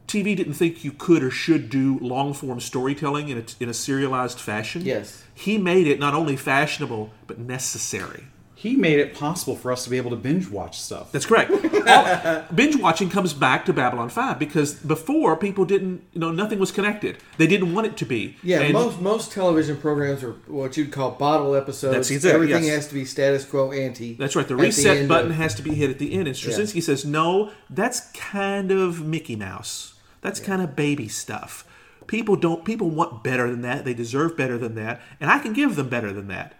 TV 0.07 0.35
didn't 0.35 0.53
think 0.53 0.83
you 0.83 0.91
could 0.91 1.23
or 1.23 1.31
should 1.31 1.69
do 1.71 1.97
long 1.99 2.33
form 2.33 2.59
storytelling 2.59 3.29
in 3.29 3.39
a, 3.39 3.43
in 3.59 3.67
a 3.67 3.73
serialized 3.73 4.39
fashion. 4.39 4.83
Yes. 4.83 5.23
He 5.33 5.57
made 5.57 5.87
it 5.87 5.99
not 5.99 6.13
only 6.13 6.35
fashionable, 6.35 7.09
but 7.25 7.39
necessary. 7.39 8.25
He 8.65 8.75
made 8.75 8.97
it 8.97 9.13
possible 9.13 9.55
for 9.55 9.71
us 9.71 9.83
to 9.83 9.91
be 9.91 9.97
able 9.97 10.09
to 10.09 10.15
binge 10.15 10.49
watch 10.49 10.79
stuff. 10.79 11.11
That's 11.11 11.27
correct. 11.27 11.51
All- 11.87 12.43
binge 12.55 12.75
watching 12.77 13.11
comes 13.11 13.31
back 13.31 13.63
to 13.65 13.73
Babylon 13.73 14.09
5 14.09 14.39
because 14.39 14.73
before 14.73 15.37
people 15.37 15.65
didn't, 15.65 16.01
you 16.13 16.19
know, 16.19 16.31
nothing 16.31 16.57
was 16.57 16.71
connected. 16.71 17.17
They 17.37 17.45
didn't 17.45 17.75
want 17.75 17.85
it 17.85 17.95
to 17.97 18.05
be. 18.05 18.37
Yeah, 18.41 18.61
And- 18.61 18.73
most 18.73 18.99
most 18.99 19.31
television 19.31 19.77
programs 19.77 20.23
are 20.23 20.31
what 20.47 20.77
you'd 20.77 20.91
call 20.91 21.11
bottle 21.11 21.55
episodes. 21.55 21.93
That's 21.95 22.09
exactly- 22.11 22.35
Everything 22.47 22.63
yes. 22.63 22.75
has 22.75 22.87
to 22.87 22.93
be 22.95 23.05
status 23.05 23.45
quo 23.45 23.71
ante. 23.71 24.15
That's 24.15 24.35
right. 24.35 24.47
The 24.47 24.55
reset 24.55 24.97
end 24.97 25.09
button 25.09 25.29
of- 25.31 25.37
has 25.37 25.53
to 25.55 25.61
be 25.61 25.75
hit 25.75 25.91
at 25.91 25.99
the 25.99 26.13
end. 26.13 26.27
And 26.27 26.35
Straczynski 26.35 26.81
says, 26.81 27.05
no, 27.05 27.51
that's 27.69 27.99
kind 28.13 28.71
of 28.71 29.05
Mickey 29.05 29.35
Mouse. 29.35 29.93
That's 30.21 30.39
kind 30.39 30.63
of 30.63 30.75
baby 30.75 31.07
stuff. 31.07 31.65
People 32.07 32.35
don't. 32.35 32.65
People 32.65 32.89
want 32.89 33.23
better 33.23 33.49
than 33.49 33.61
that. 33.61 33.85
They 33.85 33.93
deserve 33.93 34.35
better 34.35 34.57
than 34.57 34.73
that, 34.75 35.01
and 35.19 35.29
I 35.29 35.37
can 35.39 35.53
give 35.53 35.75
them 35.75 35.89
better 35.89 36.11
than 36.13 36.27
that, 36.29 36.53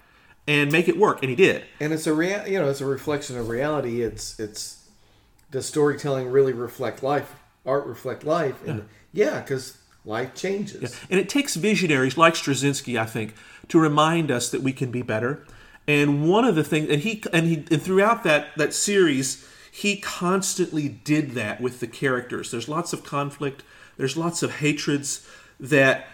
and 0.47 0.71
make 0.71 0.87
it 0.87 0.97
work. 0.97 1.21
And 1.21 1.29
he 1.29 1.35
did. 1.35 1.63
and 1.79 1.93
it's 1.93 2.07
a 2.07 2.13
real, 2.13 2.47
you 2.47 2.59
know, 2.59 2.69
it's 2.69 2.81
a 2.81 2.85
reflection 2.85 3.37
of 3.37 3.49
reality. 3.49 4.01
It's 4.01 4.39
it's 4.39 4.87
does 5.51 5.65
storytelling 5.65 6.29
really 6.29 6.53
reflect 6.53 7.03
life? 7.03 7.35
Art 7.65 7.85
reflect 7.85 8.23
life? 8.23 8.55
And 8.67 8.87
yeah, 9.13 9.41
because 9.41 9.77
life 10.03 10.35
changes. 10.35 10.99
And 11.09 11.19
it 11.19 11.29
takes 11.29 11.55
visionaries 11.55 12.17
like 12.17 12.33
Straczynski, 12.33 12.99
I 12.99 13.05
think, 13.05 13.33
to 13.69 13.79
remind 13.79 14.31
us 14.31 14.49
that 14.49 14.61
we 14.61 14.73
can 14.73 14.91
be 14.91 15.01
better. 15.01 15.45
And 15.87 16.27
one 16.27 16.45
of 16.45 16.55
the 16.55 16.63
things, 16.63 16.89
and 16.89 17.01
he 17.01 17.23
and 17.31 17.45
he 17.45 17.65
and 17.71 17.81
throughout 17.81 18.23
that 18.23 18.49
that 18.57 18.73
series, 18.73 19.47
he 19.71 19.97
constantly 19.97 20.89
did 20.89 21.31
that 21.31 21.61
with 21.61 21.79
the 21.79 21.87
characters. 21.87 22.51
There's 22.51 22.67
lots 22.67 22.91
of 22.91 23.03
conflict. 23.03 23.63
There's 23.97 24.17
lots 24.17 24.43
of 24.43 24.57
hatreds 24.57 25.27
that 25.59 26.07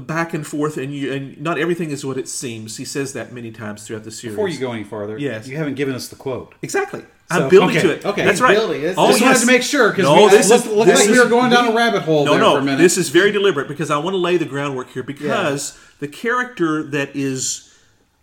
back 0.00 0.34
and 0.34 0.46
forth, 0.46 0.76
and 0.76 0.94
you 0.94 1.12
and 1.12 1.40
not 1.40 1.58
everything 1.58 1.90
is 1.90 2.04
what 2.04 2.16
it 2.18 2.28
seems. 2.28 2.76
He 2.76 2.84
says 2.84 3.12
that 3.14 3.32
many 3.32 3.50
times 3.50 3.86
throughout 3.86 4.04
the 4.04 4.10
series. 4.10 4.34
Before 4.34 4.48
you 4.48 4.58
go 4.58 4.72
any 4.72 4.84
farther, 4.84 5.18
Yes. 5.18 5.46
you 5.48 5.56
haven't 5.56 5.74
given 5.74 5.94
us 5.94 6.08
the 6.08 6.16
quote. 6.16 6.54
exactly. 6.62 7.04
I'm 7.30 7.50
building 7.50 7.76
okay, 7.76 7.86
to 7.86 7.92
it. 7.94 8.06
okay. 8.06 8.24
That's 8.24 8.38
He's 8.38 8.42
right. 8.42 8.56
building. 8.56 8.80
It's- 8.80 8.94
Oh, 8.96 9.08
just 9.10 9.20
wanted 9.20 9.40
to 9.40 9.46
make 9.46 9.62
sure 9.62 9.90
because 9.90 10.04
No, 10.04 10.24
we 10.24 10.30
this 10.30 10.48
looked, 10.48 10.64
is- 10.64 10.72
looked 10.72 10.86
this 10.90 11.00
like 11.00 11.08
we 11.08 11.12
is- 11.18 11.22
were 11.24 11.28
going 11.28 11.50
down 11.50 11.68
a 11.68 11.74
rabbit 11.76 12.02
hole 12.04 12.24
No, 12.24 12.30
there 12.32 12.40
no. 12.40 12.54
for 12.54 12.60
a 12.60 12.64
minute. 12.64 12.78
This 12.78 12.96
is 12.96 13.10
very 13.10 13.30
deliberate 13.32 13.68
because 13.68 13.90
I 13.90 13.98
want 13.98 14.14
to 14.14 14.18
lay 14.18 14.38
the 14.38 14.46
groundwork 14.46 14.90
here 14.92 15.02
because 15.02 15.76
the 16.00 16.08
character 16.08 16.82
that 16.84 17.10
is 17.14 17.70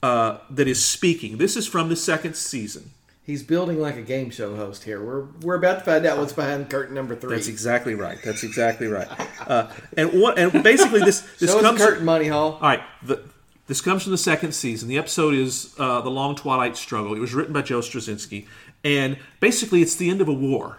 uh, 0.01 0.37
that 0.49 0.67
is 0.67 0.83
speaking. 0.83 1.37
This 1.37 1.55
is 1.55 1.67
from 1.67 1.89
the 1.89 1.95
second 1.95 2.35
season. 2.35 2.91
He's 3.25 3.41
building 3.41 3.81
like 3.81 3.97
a 3.97 4.03
game 4.03 4.29
show 4.29 4.55
host 4.55 4.83
here. 4.83 5.03
We're 5.03 5.25
we're 5.41 5.55
about 5.55 5.79
to 5.79 5.85
find 5.85 6.05
out 6.05 6.19
what's 6.19 6.33
behind 6.33 6.69
curtain 6.69 6.93
number 6.93 7.15
three. 7.15 7.35
That's 7.35 7.47
exactly 7.47 7.95
right. 7.95 8.19
That's 8.23 8.43
exactly 8.43 8.87
right. 8.87 9.07
Uh, 9.45 9.71
and 9.95 10.11
what? 10.19 10.39
And 10.39 10.63
basically, 10.63 11.01
this 11.01 11.19
this 11.39 11.51
Show 11.51 11.61
comes. 11.61 11.79
curtain, 11.79 12.03
Monty 12.03 12.29
Hall. 12.29 12.53
All 12.53 12.61
right. 12.61 12.81
The, 13.03 13.21
this 13.67 13.79
comes 13.79 14.01
from 14.01 14.11
the 14.11 14.17
second 14.17 14.53
season. 14.53 14.89
The 14.89 14.97
episode 14.97 15.35
is 15.35 15.75
uh, 15.77 16.01
The 16.01 16.09
Long 16.09 16.35
Twilight 16.35 16.75
Struggle. 16.75 17.13
It 17.13 17.19
was 17.19 17.35
written 17.35 17.53
by 17.53 17.61
Joe 17.61 17.79
Straczynski. 17.81 18.47
And 18.83 19.19
basically, 19.39 19.83
it's 19.83 19.95
the 19.95 20.09
end 20.09 20.19
of 20.19 20.27
a 20.27 20.33
war. 20.33 20.77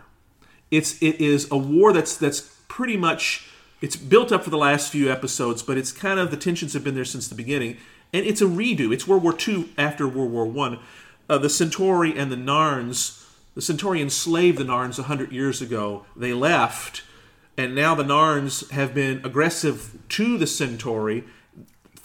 It's 0.72 1.00
it 1.00 1.20
is 1.20 1.48
a 1.52 1.56
war 1.56 1.92
that's 1.92 2.16
that's 2.16 2.40
pretty 2.66 2.96
much 2.96 3.48
it's 3.80 3.94
built 3.94 4.32
up 4.32 4.42
for 4.42 4.50
the 4.50 4.58
last 4.58 4.90
few 4.90 5.12
episodes, 5.12 5.62
but 5.62 5.78
it's 5.78 5.92
kind 5.92 6.18
of 6.18 6.32
the 6.32 6.36
tensions 6.36 6.72
have 6.72 6.82
been 6.82 6.96
there 6.96 7.04
since 7.04 7.28
the 7.28 7.36
beginning, 7.36 7.76
and 8.12 8.26
it's 8.26 8.40
a 8.40 8.46
redo. 8.46 8.92
It's 8.92 9.06
World 9.06 9.22
War 9.22 9.36
II 9.46 9.68
after 9.78 10.08
World 10.08 10.32
War 10.32 10.44
One. 10.46 10.80
Uh, 11.28 11.38
the 11.38 11.50
Centauri 11.50 12.16
and 12.16 12.30
the 12.30 12.36
Narns. 12.36 13.24
The 13.54 13.62
Centauri 13.62 14.02
enslaved 14.02 14.58
the 14.58 14.64
Narns 14.64 15.02
hundred 15.02 15.32
years 15.32 15.62
ago. 15.62 16.04
They 16.14 16.34
left, 16.34 17.02
and 17.56 17.74
now 17.74 17.94
the 17.94 18.04
Narns 18.04 18.70
have 18.70 18.94
been 18.94 19.24
aggressive 19.24 19.96
to 20.10 20.36
the 20.36 20.46
Centauri 20.46 21.24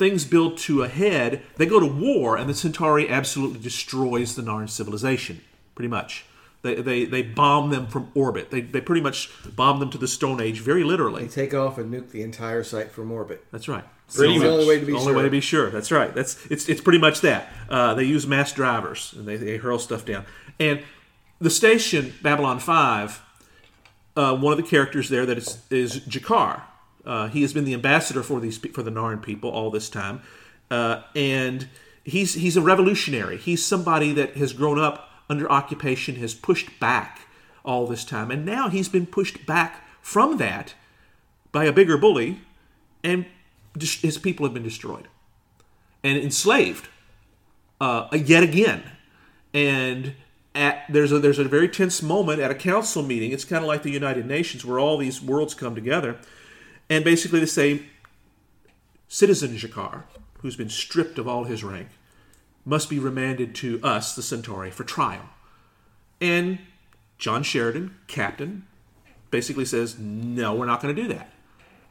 things 0.02 0.26
build 0.26 0.58
to 0.58 0.82
a 0.82 0.88
head, 0.88 1.44
they 1.58 1.66
go 1.68 1.80
to 1.80 1.86
war, 1.86 2.36
and 2.36 2.50
the 2.50 2.56
Centauri 2.56 3.08
absolutely 3.08 3.60
destroys 3.60 4.36
the 4.36 4.42
Narn 4.42 4.68
civilization, 4.68 5.42
pretty 5.76 5.90
much. 5.90 6.26
They, 6.64 6.82
they, 6.82 7.06
they 7.06 7.22
bomb 7.22 7.70
them 7.70 7.86
from 7.86 8.12
orbit. 8.16 8.50
They, 8.50 8.62
they 8.62 8.82
pretty 8.82 9.02
much 9.02 9.30
bomb 9.56 9.80
them 9.80 9.92
to 9.92 10.00
the 10.00 10.08
Stone 10.08 10.42
Age, 10.42 10.60
very 10.60 10.84
literally. 10.84 11.28
They 11.28 11.44
take 11.44 11.54
off 11.54 11.78
and 11.78 11.94
nuke 11.94 12.10
the 12.10 12.24
entire 12.24 12.64
site 12.64 12.92
from 12.92 13.12
orbit. 13.12 13.46
That's 13.52 13.68
right. 13.68 13.84
Pretty 14.16 14.34
So- 14.36 14.40
much. 14.40 14.48
Only 14.50 14.66
way 14.68 14.80
to 14.80 14.86
be 14.86 14.94
only 14.94 15.06
sure. 15.06 15.16
way 15.16 15.24
to 15.24 15.30
be 15.30 15.42
sure. 15.42 15.70
That's 15.70 15.92
right. 15.92 16.14
That's 16.14 16.46
it's 16.48 16.68
it's 16.70 16.82
pretty 16.82 17.00
much 17.00 17.22
that. 17.22 17.52
Uh, 17.70 17.94
they 17.94 18.04
use 18.04 18.28
mass 18.28 18.52
drivers 18.52 19.14
and 19.18 19.28
they, 19.28 19.38
they 19.38 19.58
hurl 19.58 19.80
stuff 19.80 20.06
down. 20.06 20.26
And 20.60 20.82
the 21.40 21.50
station 21.50 22.14
Babylon 22.22 22.60
Five, 22.60 23.22
uh, 24.16 24.36
one 24.36 24.52
of 24.54 24.58
the 24.58 24.68
characters 24.68 25.10
there 25.10 25.26
that 25.26 25.38
is 25.38 25.60
is 25.70 26.00
G'Kar. 26.02 26.62
Uh, 27.06 27.28
he 27.30 27.42
has 27.42 27.54
been 27.54 27.66
the 27.66 27.74
ambassador 27.74 28.22
for 28.22 28.40
these 28.40 28.58
for 28.58 28.84
the 28.84 28.92
Narn 28.92 29.22
people 29.22 29.50
all 29.50 29.72
this 29.72 29.90
time, 29.90 30.22
uh, 30.70 31.02
and 31.16 31.68
he's 32.04 32.36
he's 32.36 32.56
a 32.58 32.62
revolutionary. 32.62 33.38
He's 33.38 33.66
somebody 33.66 34.14
that 34.14 34.36
has 34.38 34.54
grown 34.54 34.78
up 34.78 35.10
under 35.30 35.50
occupation, 35.52 36.16
has 36.18 36.34
pushed 36.36 36.80
back 36.80 37.22
all 37.64 37.88
this 37.88 38.04
time, 38.06 38.30
and 38.30 38.46
now 38.46 38.70
he's 38.70 38.90
been 38.90 39.06
pushed 39.08 39.46
back 39.46 39.84
from 40.02 40.38
that 40.38 40.74
by 41.52 41.66
a 41.66 41.72
bigger 41.74 41.98
bully, 41.98 42.42
and 43.04 43.26
his 43.80 44.18
people 44.18 44.46
have 44.46 44.54
been 44.54 44.64
destroyed 44.64 45.08
and 46.04 46.18
enslaved 46.18 46.88
uh, 47.80 48.08
yet 48.12 48.44
again. 48.44 48.84
And 49.54 50.14
at, 50.56 50.84
there's 50.90 51.12
a 51.12 51.20
there's 51.20 51.40
a 51.40 51.46
very 51.46 51.68
tense 51.68 52.02
moment 52.02 52.40
at 52.40 52.52
a 52.52 52.56
council 52.56 53.04
meeting. 53.04 53.32
It's 53.32 53.46
kind 53.46 53.64
of 53.64 53.68
like 53.68 53.84
the 53.84 53.92
United 53.92 54.26
Nations, 54.26 54.66
where 54.66 54.80
all 54.80 54.98
these 54.98 55.22
worlds 55.22 55.54
come 55.54 55.76
together, 55.76 56.18
and 56.90 57.04
basically 57.04 57.40
they 57.40 57.46
say, 57.46 57.84
citizen 59.08 59.56
G'Kar, 59.56 60.04
who's 60.40 60.56
been 60.56 60.70
stripped 60.70 61.18
of 61.18 61.28
all 61.28 61.46
his 61.46 61.64
rank, 61.64 61.88
must 62.66 62.90
be 62.90 63.00
remanded 63.00 63.56
to 63.56 63.80
us, 63.84 64.16
the 64.16 64.22
Centauri, 64.22 64.72
for 64.72 64.84
trial. 64.84 65.30
And 66.20 66.60
John 67.18 67.44
Sheridan, 67.44 67.96
captain, 68.08 68.68
basically 69.32 69.66
says, 69.66 69.98
no, 69.98 70.54
we're 70.54 70.66
not 70.66 70.82
going 70.82 70.96
to 70.96 71.02
do 71.02 71.08
that. 71.10 71.31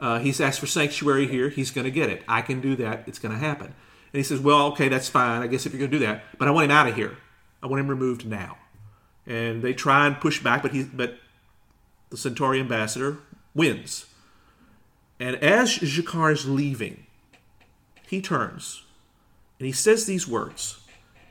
Uh, 0.00 0.18
he's 0.18 0.40
asked 0.40 0.58
for 0.58 0.66
sanctuary 0.66 1.28
here. 1.28 1.50
He's 1.50 1.70
going 1.70 1.84
to 1.84 1.90
get 1.90 2.08
it. 2.08 2.24
I 2.26 2.40
can 2.42 2.60
do 2.60 2.74
that. 2.76 3.04
It's 3.06 3.18
going 3.18 3.32
to 3.32 3.38
happen. 3.38 3.66
And 3.66 4.18
he 4.18 4.22
says, 4.22 4.40
well, 4.40 4.68
okay, 4.68 4.88
that's 4.88 5.08
fine. 5.08 5.42
I 5.42 5.46
guess 5.46 5.66
if 5.66 5.72
you're 5.72 5.78
going 5.78 5.90
to 5.90 5.98
do 5.98 6.06
that, 6.06 6.24
but 6.38 6.48
I 6.48 6.50
want 6.50 6.64
him 6.64 6.70
out 6.70 6.88
of 6.88 6.96
here. 6.96 7.16
I 7.62 7.66
want 7.66 7.80
him 7.80 7.88
removed 7.88 8.26
now. 8.26 8.56
And 9.26 9.62
they 9.62 9.74
try 9.74 10.06
and 10.06 10.18
push 10.18 10.42
back, 10.42 10.62
but 10.62 10.72
he, 10.72 10.84
but 10.84 11.18
the 12.08 12.16
Centauri 12.16 12.58
ambassador 12.58 13.18
wins. 13.54 14.06
And 15.20 15.36
as 15.36 15.78
G'Kar 15.78 16.32
is 16.32 16.48
leaving, 16.48 17.06
he 18.08 18.20
turns 18.20 18.82
and 19.58 19.66
he 19.66 19.72
says 19.72 20.06
these 20.06 20.26
words 20.26 20.80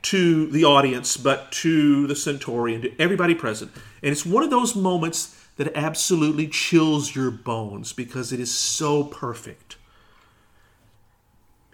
to 0.02 0.46
the 0.50 0.64
audience, 0.64 1.16
but 1.16 1.50
to 1.52 2.06
the 2.06 2.16
Centauri 2.16 2.74
and 2.74 2.84
to 2.84 3.00
everybody 3.00 3.34
present. 3.34 3.72
And 4.02 4.12
it's 4.12 4.24
one 4.24 4.44
of 4.44 4.50
those 4.50 4.74
moments 4.74 5.36
that 5.60 5.76
absolutely 5.76 6.48
chills 6.48 7.14
your 7.14 7.30
bones 7.30 7.92
because 7.92 8.32
it 8.32 8.40
is 8.40 8.50
so 8.50 9.04
perfect. 9.04 9.76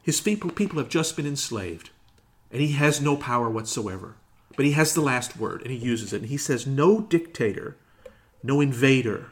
His 0.03 0.21
people, 0.21 0.51
people 0.51 0.79
have 0.79 0.89
just 0.89 1.15
been 1.15 1.25
enslaved, 1.25 1.91
and 2.51 2.61
he 2.61 2.73
has 2.73 3.01
no 3.01 3.17
power 3.17 3.49
whatsoever. 3.49 4.17
But 4.57 4.65
he 4.65 4.73
has 4.73 4.93
the 4.93 5.01
last 5.01 5.37
word, 5.37 5.63
and 5.63 5.71
he 5.71 5.77
uses 5.77 6.13
it. 6.13 6.23
And 6.23 6.31
he 6.31 6.37
says, 6.37 6.67
No 6.67 7.01
dictator, 7.01 7.77
no 8.43 8.61
invader 8.61 9.31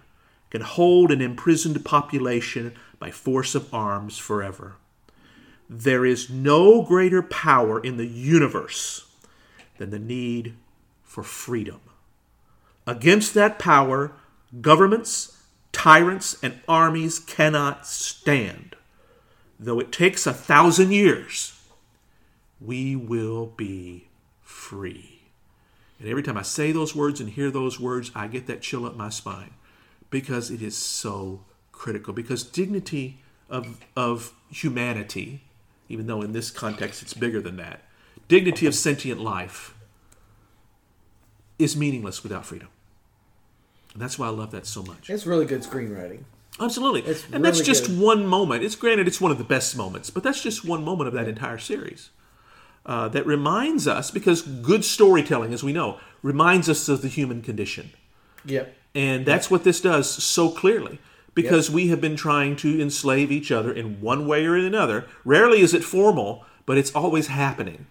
can 0.51 0.61
hold 0.61 1.11
an 1.11 1.21
imprisoned 1.21 1.85
population 1.85 2.77
by 3.01 3.11
force 3.11 3.57
of 3.57 3.75
arms 3.75 4.19
forever. 4.19 4.77
There 5.69 6.07
is 6.07 6.31
no 6.31 6.83
greater 6.83 7.25
power 7.25 7.81
in 7.81 7.97
the 7.97 8.07
universe 8.07 9.05
than 9.79 9.91
the 9.91 9.99
need 9.99 10.55
for 11.03 11.25
freedom. 11.25 11.81
Against 12.87 13.35
that 13.35 13.59
power, 13.59 14.13
governments, 14.61 15.43
tyrants, 15.73 16.37
and 16.43 16.61
armies 16.69 17.19
cannot 17.19 17.87
stand. 17.87 18.77
Though 19.59 19.81
it 19.81 19.93
takes 19.93 20.27
a 20.27 20.35
thousand 20.35 20.93
years, 20.93 21.61
we 22.61 22.97
will 22.97 23.47
be 23.47 24.09
free. 24.43 25.23
And 25.99 26.09
every 26.09 26.23
time 26.23 26.37
I 26.37 26.43
say 26.43 26.73
those 26.73 26.95
words 26.95 27.21
and 27.21 27.31
hear 27.31 27.51
those 27.51 27.79
words, 27.79 28.11
I 28.15 28.27
get 28.27 28.47
that 28.47 28.63
chill 28.63 28.85
up 28.85 28.97
my 28.97 29.09
spine 29.09 29.53
because 30.11 30.51
it 30.51 30.61
is 30.61 30.77
so 30.77 31.45
critical. 31.73 32.13
Because 32.13 32.43
dignity 32.43 33.21
of, 33.49 33.79
of 33.97 34.33
humanity, 34.51 35.43
even 35.89 36.07
though 36.07 36.23
in 36.23 36.33
this 36.33 36.51
context 36.51 37.03
it's 37.03 37.15
bigger 37.15 37.41
than 37.41 37.57
that, 37.57 37.83
dignity 38.29 38.67
of 38.67 38.75
sentient 38.75 39.21
life 39.21 39.75
is 41.59 41.77
meaningless 41.77 42.23
without 42.23 42.45
freedom. 42.45 42.69
And 43.95 44.03
that's 44.03 44.19
why 44.19 44.27
I 44.27 44.31
love 44.31 44.51
that 44.51 44.67
so 44.67 44.83
much. 44.83 45.09
It's 45.09 45.25
really 45.25 45.47
good 45.47 45.63
screenwriting. 45.63 46.25
Absolutely. 46.61 47.03
It's 47.03 47.25
and 47.33 47.45
that's 47.45 47.61
just 47.61 47.87
good. 47.87 48.01
one 48.01 48.27
moment. 48.27 48.63
It's 48.63 48.77
granted 48.77 49.09
it's 49.09 49.21
one 49.21 49.33
of 49.33 49.39
the 49.39 49.45
best 49.45 49.77
moments, 49.77 50.11
but 50.11 50.23
that's 50.23 50.43
just 50.43 50.65
one 50.65 50.85
moment 50.85 51.09
of 51.09 51.15
that 51.15 51.29
entire 51.29 51.59
series. 51.59 52.11
Uh, 52.87 53.09
that 53.09 53.25
reminds 53.25 53.89
us, 53.89 54.11
because 54.11 54.43
good 54.43 54.85
storytelling, 54.85 55.55
as 55.55 55.65
we 55.65 55.73
know, 55.73 55.99
reminds 56.23 56.69
us 56.69 56.87
of 56.87 57.01
the 57.01 57.09
human 57.09 57.41
condition. 57.41 57.91
Yep. 58.45 58.77
And 58.95 59.25
that's 59.25 59.51
what 59.51 59.65
this 59.65 59.81
does 59.81 60.09
so 60.23 60.51
clearly. 60.51 60.99
Because 61.35 61.71
we 61.71 61.89
have 61.89 62.01
been 62.01 62.15
trying 62.15 62.57
to 62.57 62.81
enslave 62.81 63.33
each 63.33 63.51
other 63.51 63.73
in 63.73 64.01
one 64.01 64.27
way 64.27 64.45
or 64.45 64.55
another. 64.55 65.07
Rarely 65.25 65.61
is 65.61 65.73
it 65.73 65.83
formal, 65.83 66.45
but 66.67 66.77
it's 66.77 66.95
always 66.95 67.29
happening. 67.29 67.87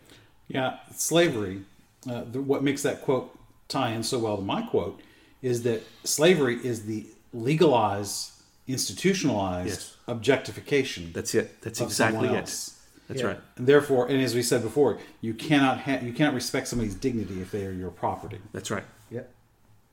Yeah, 0.48 0.78
slavery. 0.96 1.64
Uh, 2.10 2.24
the, 2.32 2.42
what 2.42 2.64
makes 2.64 2.84
that 2.84 3.02
quote 3.02 3.38
tie 3.68 3.90
in 3.90 4.04
so 4.04 4.20
well 4.20 4.38
to 4.38 4.44
my 4.44 4.62
quote 4.62 5.02
is 5.44 5.62
that 5.64 5.84
slavery 6.04 6.56
is 6.66 6.86
the 6.86 7.06
legalized, 7.34 8.32
institutionalized 8.68 9.68
Yes. 9.70 9.98
objectification. 10.08 11.12
That's 11.14 11.36
it. 11.36 11.62
That's 11.62 11.80
of 11.82 11.88
exactly 11.88 12.28
someone 12.28 12.36
it. 12.44 12.70
That's 13.10 13.20
Yeah. 13.22 13.28
right. 13.28 13.40
And 13.58 13.68
therefore, 13.68 14.08
and 14.08 14.22
as 14.22 14.34
we 14.34 14.42
said 14.42 14.62
before, 14.64 14.98
you 15.22 15.34
cannot 15.34 15.82
ha- 15.82 16.00
you 16.02 16.14
cannot 16.14 16.34
respect 16.34 16.68
somebody's 16.70 16.96
dignity 16.96 17.42
if 17.42 17.52
they 17.52 17.66
are 17.66 17.72
your 17.72 17.92
property. 17.92 18.40
That's 18.54 18.72
right. 18.72 18.86
Yep. 19.12 19.30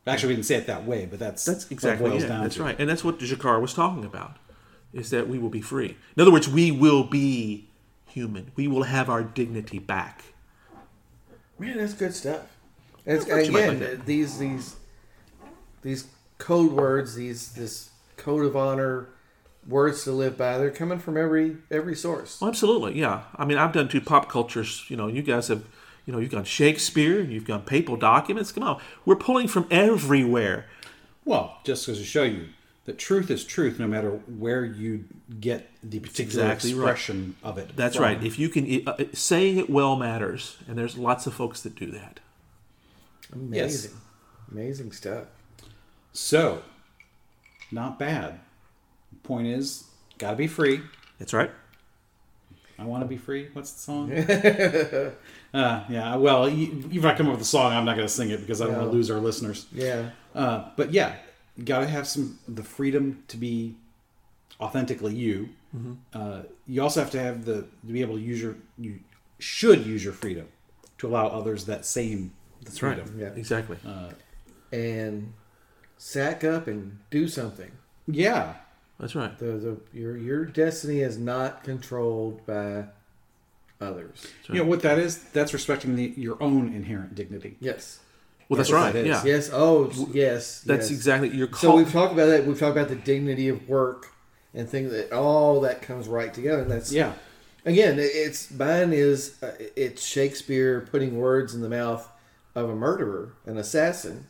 Actually, 0.07 0.29
we 0.29 0.35
didn't 0.37 0.47
say 0.47 0.55
it 0.57 0.67
that 0.67 0.87
way, 0.87 1.07
but 1.07 1.19
that's 1.19 1.45
That's 1.45 1.65
what 1.65 1.73
it 1.73 1.75
exactly 1.75 2.11
boils 2.11 2.23
it. 2.23 2.29
down 2.29 2.43
That's 2.43 2.55
to. 2.57 2.63
right. 2.63 2.77
And 2.79 2.89
that's 2.89 3.05
what 3.05 3.19
G'Kar 3.19 3.61
was 3.61 3.75
talking 3.75 4.05
about, 4.05 4.37
is 4.95 5.11
that 5.11 5.29
we 5.29 5.39
will 5.39 5.51
be 5.51 5.61
free. 5.61 5.97
In 6.17 6.23
other 6.23 6.31
words, 6.31 6.49
we 6.49 6.71
will 6.71 7.05
be 7.05 7.69
human. 8.07 8.53
We 8.57 8.67
will 8.69 8.85
have 8.85 9.11
our 9.11 9.23
dignity 9.23 9.79
back. 9.79 10.23
Man, 11.59 11.77
that's 11.77 11.93
good 11.93 12.15
stuff. 12.15 12.43
And 13.05 13.17
it's, 13.19 13.27
thought 13.27 13.45
you 13.45 13.53
might 13.53 13.61
again, 13.69 13.81
like 13.81 14.07
these 14.07 14.39
these 14.39 14.77
these 15.83 16.07
code 16.39 16.73
words, 16.73 17.15
these 17.15 17.53
this 17.53 17.91
code 18.17 18.45
of 18.45 18.57
honor, 18.57 19.09
words 19.67 20.05
to 20.05 20.13
live 20.13 20.37
by, 20.37 20.59
they're 20.59 20.71
coming 20.71 20.99
from 20.99 21.17
every 21.17 21.57
every 21.71 21.95
source. 21.95 22.41
Well, 22.41 22.49
absolutely, 22.49 22.99
yeah. 22.99 23.23
I 23.37 23.45
mean, 23.45 23.59
I've 23.59 23.73
done 23.73 23.89
two 23.89 24.01
pop 24.01 24.29
cultures. 24.29 24.85
You 24.89 24.97
know, 24.97 25.07
you 25.07 25.23
guys 25.23 25.49
have, 25.49 25.65
you 26.07 26.13
know, 26.13 26.19
you've 26.19 26.31
gone 26.31 26.45
Shakespeare, 26.45 27.21
you've 27.21 27.47
gone 27.47 27.63
papal 27.63 27.97
documents. 27.97 28.53
Come 28.53 28.63
on, 28.63 28.81
we're 29.05 29.17
pulling 29.17 29.49
from 29.49 29.67
everywhere. 29.71 30.67
Well, 31.25 31.59
just 31.65 31.87
goes 31.87 31.99
to 31.99 32.05
show 32.05 32.25
you 32.25 32.49
that 32.87 32.99
truth 32.99 33.31
is 33.31 33.45
truth, 33.45 33.79
no 33.79 33.87
matter 33.87 34.11
where 34.11 34.65
you 34.65 35.05
get 35.39 35.71
the 35.83 36.01
particular 36.01 36.45
exactly 36.45 36.75
right. 36.75 36.91
expression 36.91 37.37
of 37.43 37.59
it. 37.59 37.77
That's 37.77 37.97
from. 37.97 38.05
right. 38.05 38.25
If 38.25 38.39
you 38.39 38.49
can, 38.49 38.83
uh, 38.87 39.05
saying 39.13 39.59
it 39.59 39.71
well 39.71 39.97
matters, 39.97 40.57
and 40.67 40.77
there's 40.77 40.97
lots 40.97 41.27
of 41.27 41.35
folks 41.35 41.61
that 41.63 41.75
do 41.77 41.91
that. 41.93 42.21
Amazing. 43.33 43.93
Amazing 44.51 44.93
stuff. 44.93 45.27
So, 46.13 46.63
not 47.71 47.99
bad. 47.99 48.41
Point 49.23 49.47
is, 49.47 49.85
gotta 50.19 50.37
be 50.37 50.47
free. 50.47 50.81
That's 51.19 51.33
right. 51.33 51.51
I 52.81 52.85
want 52.85 53.03
to 53.03 53.07
be 53.07 53.19
free. 53.19 53.49
What's 53.53 53.73
the 53.73 53.81
song? 53.81 54.13
uh, 55.55 55.85
yeah. 55.91 56.17
Well, 56.17 56.49
you, 56.49 56.89
if 56.91 57.05
I 57.05 57.15
come 57.15 57.27
up 57.27 57.33
with 57.33 57.43
a 57.43 57.45
song, 57.45 57.75
I'm 57.75 57.85
not 57.85 57.95
going 57.95 58.09
to 58.09 58.13
sing 58.13 58.31
it 58.31 58.41
because 58.41 58.63
I 58.63 58.67
don't 58.67 58.77
want 58.77 58.91
to 58.91 58.93
lose 58.93 59.11
our 59.11 59.19
listeners. 59.19 59.67
Yeah. 59.71 60.11
Uh, 60.35 60.71
but 60.77 60.91
yeah, 60.91 61.17
got 61.63 61.81
to 61.81 61.87
have 61.87 62.09
some 62.09 62.39
the 62.49 62.63
freedom 62.63 63.23
to 63.29 63.37
be 63.37 63.75
authentically 64.61 65.15
you. 65.15 65.51
Uh, 66.15 66.43
you 66.67 66.83
also 66.83 67.01
have 67.01 67.11
to 67.11 67.21
have 67.21 67.45
the 67.45 67.67
to 67.87 67.93
be 67.93 68.01
able 68.01 68.17
to 68.17 68.21
use 68.21 68.41
your 68.43 68.57
you 68.77 68.99
should 69.39 69.87
use 69.87 70.03
your 70.03 70.13
freedom 70.13 70.49
to 70.99 71.07
allow 71.07 71.29
others 71.29 71.67
that 71.67 71.85
same 71.85 72.33
That's 72.63 72.83
right. 72.83 72.97
freedom. 72.97 73.21
Yeah. 73.21 73.29
Exactly. 73.39 73.77
And 74.73 75.33
sack 76.03 76.43
up 76.45 76.67
and 76.67 76.99
do 77.11 77.29
something. 77.29 77.71
Yeah. 78.07 78.55
That's 78.99 79.15
right. 79.15 79.39
The, 79.39 79.45
the 79.45 79.77
your 79.93 80.17
your 80.17 80.45
destiny 80.47 81.01
is 81.01 81.19
not 81.19 81.63
controlled 81.63 82.45
by 82.47 82.85
others. 83.81 84.27
You 84.49 84.57
know 84.57 84.65
what 84.65 84.81
that 84.83 84.99
is? 84.99 85.19
That's 85.33 85.53
respecting 85.53 85.97
the, 85.97 86.13
your 86.17 86.43
own 86.43 86.73
inherent 86.75 87.15
dignity. 87.15 87.57
Yes. 87.61 88.01
Well, 88.49 88.57
that's 88.57 88.71
That's 88.71 88.83
right. 88.83 88.93
that 88.93 89.01
is. 89.07 89.25
Yeah. 89.25 89.25
Yes. 89.25 89.51
Oh, 89.53 89.91
yes. 90.13 90.61
That's 90.63 90.91
yes. 90.91 90.99
exactly. 90.99 91.29
You're 91.29 91.53
So 91.55 91.77
we've 91.77 91.91
talked 91.93 92.13
about 92.13 92.27
that. 92.27 92.47
We've 92.47 92.59
talked 92.59 92.77
about 92.77 92.89
the 92.89 92.97
dignity 92.97 93.49
of 93.49 93.69
work 93.69 94.07
and 94.55 94.69
things 94.69 94.91
that 94.91 95.13
all 95.13 95.61
that 95.61 95.83
comes 95.83 96.09
right 96.09 96.33
together. 96.35 96.63
And 96.63 96.71
that's 96.71 96.91
Yeah. 96.93 97.13
again, 97.65 97.99
it- 97.99 98.03
it's 98.15 98.51
mine 98.51 98.93
is 98.93 99.41
uh, 99.43 99.53
it's 99.77 100.03
Shakespeare 100.05 100.81
putting 100.91 101.19
words 101.19 101.55
in 101.55 101.61
the 101.61 101.69
mouth 101.69 102.11
of 102.55 102.69
a 102.69 102.75
murderer, 102.75 103.33
an 103.47 103.57
assassin, 103.57 104.27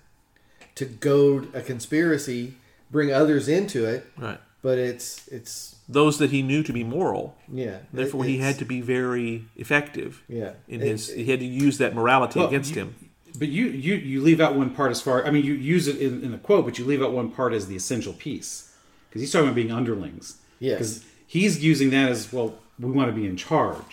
to 0.81 0.85
goad 0.87 1.55
a 1.55 1.61
conspiracy, 1.62 2.55
bring 2.90 3.12
others 3.12 3.49
into 3.49 3.85
it. 3.87 4.05
right. 4.19 4.40
But 4.62 4.77
it's 4.79 5.27
it's 5.29 5.77
Those 5.88 6.19
that 6.19 6.31
he 6.31 6.43
knew 6.43 6.62
to 6.64 6.73
be 6.73 6.85
moral. 6.85 7.35
yeah. 7.51 7.79
Therefore, 7.93 8.25
he 8.25 8.38
had 8.38 8.59
to 8.59 8.64
be 8.66 8.81
very 8.83 9.45
effective. 9.57 10.23
yeah 10.29 10.53
In 10.69 10.81
It- 10.83 10.87
his, 10.88 11.09
he 11.12 11.25
had 11.33 11.40
to 11.40 11.47
use 11.47 11.79
that 11.79 11.95
morality 11.95 12.38
Well, 12.40 12.49
against 12.49 12.71
you- 12.75 12.83
him. 12.83 12.95
But 13.38 13.49
you, 13.49 13.66
you 13.66 13.95
you 13.95 14.21
leave 14.29 14.40
out 14.40 14.55
one 14.57 14.71
part 14.79 14.90
as 14.90 15.01
far. 15.01 15.25
I 15.27 15.31
mean, 15.31 15.45
you 15.45 15.55
use 15.55 15.87
it 15.88 15.97
in, 16.07 16.12
in 16.25 16.31
the 16.33 16.38
quote, 16.38 16.64
but 16.66 16.79
you 16.79 16.85
leave 16.85 17.01
out 17.03 17.12
one 17.12 17.31
part 17.31 17.53
as 17.55 17.66
the 17.69 17.77
essential 17.77 18.12
piece 18.12 18.73
because 19.09 19.21
he's 19.23 19.31
talking 19.33 19.47
about 19.49 19.55
being 19.62 19.71
underlings. 19.81 20.37
Yes. 20.59 20.79
Because 20.79 21.05
he's 21.27 21.62
using 21.73 21.90
that 21.90 22.09
as 22.11 22.33
well. 22.33 22.49
We 22.79 22.90
want 22.90 23.09
to 23.09 23.16
be 23.21 23.27
in 23.27 23.37
charge. 23.37 23.93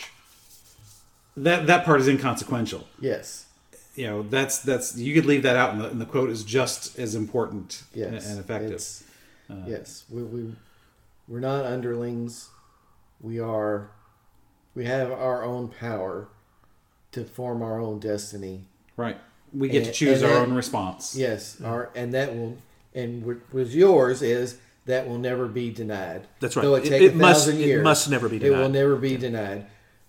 That 1.37 1.67
that 1.67 1.85
part 1.85 2.01
is 2.01 2.07
inconsequential. 2.07 2.87
yes 2.99 3.45
You 3.97 4.05
know, 4.07 4.21
that's 4.23 4.59
that's 4.59 4.95
you 4.95 5.13
could 5.13 5.25
leave 5.25 5.43
that 5.43 5.55
out, 5.57 5.71
and 5.73 5.81
the, 5.81 5.89
and 5.89 5.99
the 5.99 6.05
quote 6.05 6.29
is 6.29 6.43
just 6.43 6.97
as 6.99 7.15
important 7.15 7.83
yes 7.93 8.25
and, 8.25 8.31
and 8.37 8.39
effective. 8.39 8.71
It's- 8.73 9.03
yes 9.65 10.03
we 10.09 10.23
we 10.23 10.55
we're 11.27 11.39
not 11.39 11.65
underlings. 11.65 12.49
We 13.21 13.39
are 13.39 13.89
we 14.75 14.85
have 14.85 15.11
our 15.11 15.43
own 15.43 15.69
power 15.69 16.27
to 17.13 17.23
form 17.23 17.61
our 17.63 17.79
own 17.79 17.99
destiny. 17.99 18.65
Right. 18.97 19.17
We 19.53 19.69
get 19.69 19.85
to 19.85 19.91
choose 19.91 20.21
our 20.21 20.29
that- 20.29 20.41
own 20.47 20.53
response. 20.53 21.15
Yes, 21.15 21.59
our 21.63 21.89
and 21.95 22.13
that 22.13 22.35
will 22.35 22.57
and 22.93 23.25
what 23.25 23.37
was 23.53 23.75
yours 23.75 24.21
is 24.21 24.59
that 24.85 25.07
will 25.07 25.17
never 25.17 25.47
be 25.47 25.71
denied. 25.71 26.27
That's 26.39 26.55
right. 26.55 26.61
Though 26.63 26.75
it 26.75 26.85
It- 26.85 26.89
take 26.89 27.01
it 27.01 27.13
a 27.13 27.15
must- 27.15 27.45
thousand 27.47 27.61
it 27.61 27.81
must 27.83 28.09
never 28.11 28.29
be 28.29 28.37
denied 28.37 28.57
It 28.57 28.61
will 28.61 28.69
never 28.69 28.95
be 28.95 29.17
denied. 29.17 29.65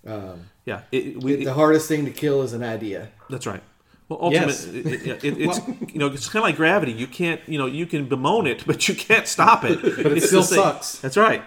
Um, 0.07 0.51
Yeah. 0.67 0.83
It, 0.93 1.23
we, 1.23 1.45
the 1.45 1.55
hardest 1.55 1.89
thing 1.89 2.05
to 2.05 2.11
kill 2.11 2.43
is 2.43 2.53
an 2.53 2.63
idea. 2.63 3.09
That's 3.31 3.47
right. 3.47 3.63
Well, 4.09 4.19
ultimately, 4.23 4.53
Yes. 4.55 4.65
it, 4.67 4.87
it, 5.07 5.25
it, 5.25 5.41
it's 5.43 5.61
you 5.93 5.99
know 5.99 6.07
it's 6.07 6.29
kind 6.29 6.43
of 6.43 6.49
like 6.49 6.57
gravity. 6.57 6.93
You 6.93 7.07
can't 7.07 7.41
you 7.47 7.59
know 7.59 7.67
you 7.67 7.85
can 7.87 8.07
bemoan 8.09 8.47
it, 8.47 8.65
but 8.67 8.89
you 8.89 8.95
can't 8.95 9.27
stop 9.27 9.65
it. 9.65 9.81
But 9.83 10.13
it 10.13 10.17
It's 10.19 10.27
still 10.29 10.43
sucks. 10.43 10.99
That's 11.01 11.17
right. 11.17 11.43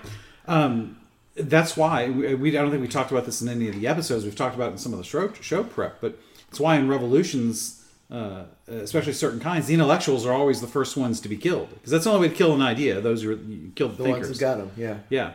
that's 1.36 1.78
why 1.78 2.10
we, 2.10 2.36
we 2.36 2.58
I 2.58 2.62
don't 2.62 2.72
think 2.72 2.82
we 2.82 2.88
talked 2.88 3.12
about 3.12 3.26
this 3.26 3.42
in 3.42 3.50
any 3.50 3.68
of 3.70 3.76
the 3.76 3.88
episodes. 3.88 4.24
We've 4.26 4.36
talked 4.36 4.56
about 4.56 4.70
it 4.70 4.74
in 4.74 4.78
some 4.78 4.92
of 4.94 5.00
the 5.00 5.06
show, 5.06 5.32
show 5.42 5.64
prep, 5.64 6.02
but 6.02 6.18
it's 6.50 6.60
why 6.60 6.76
in 6.76 6.88
revolutions, 6.88 7.84
uh, 8.12 8.44
especially 8.68 9.14
certain 9.14 9.40
kinds, 9.40 9.68
the 9.68 9.74
intellectuals 9.74 10.26
are 10.26 10.34
always 10.34 10.62
the 10.62 10.68
first 10.68 10.98
ones 10.98 11.20
to 11.22 11.30
be 11.30 11.38
killed 11.38 11.70
because 11.70 11.92
that's 11.92 12.04
the 12.04 12.12
only 12.12 12.28
way 12.28 12.30
to 12.34 12.36
kill 12.38 12.54
an 12.54 12.62
idea. 12.62 13.00
Those 13.02 13.24
are 13.24 13.34
you 13.34 13.72
kill 13.76 13.90
the, 13.90 13.96
The 13.98 14.04
thinkers. 14.04 14.28
ones 14.28 14.40
that 14.40 14.46
got 14.46 14.58
them, 14.58 14.72
yeah. 14.78 14.98
yeah. 15.10 15.34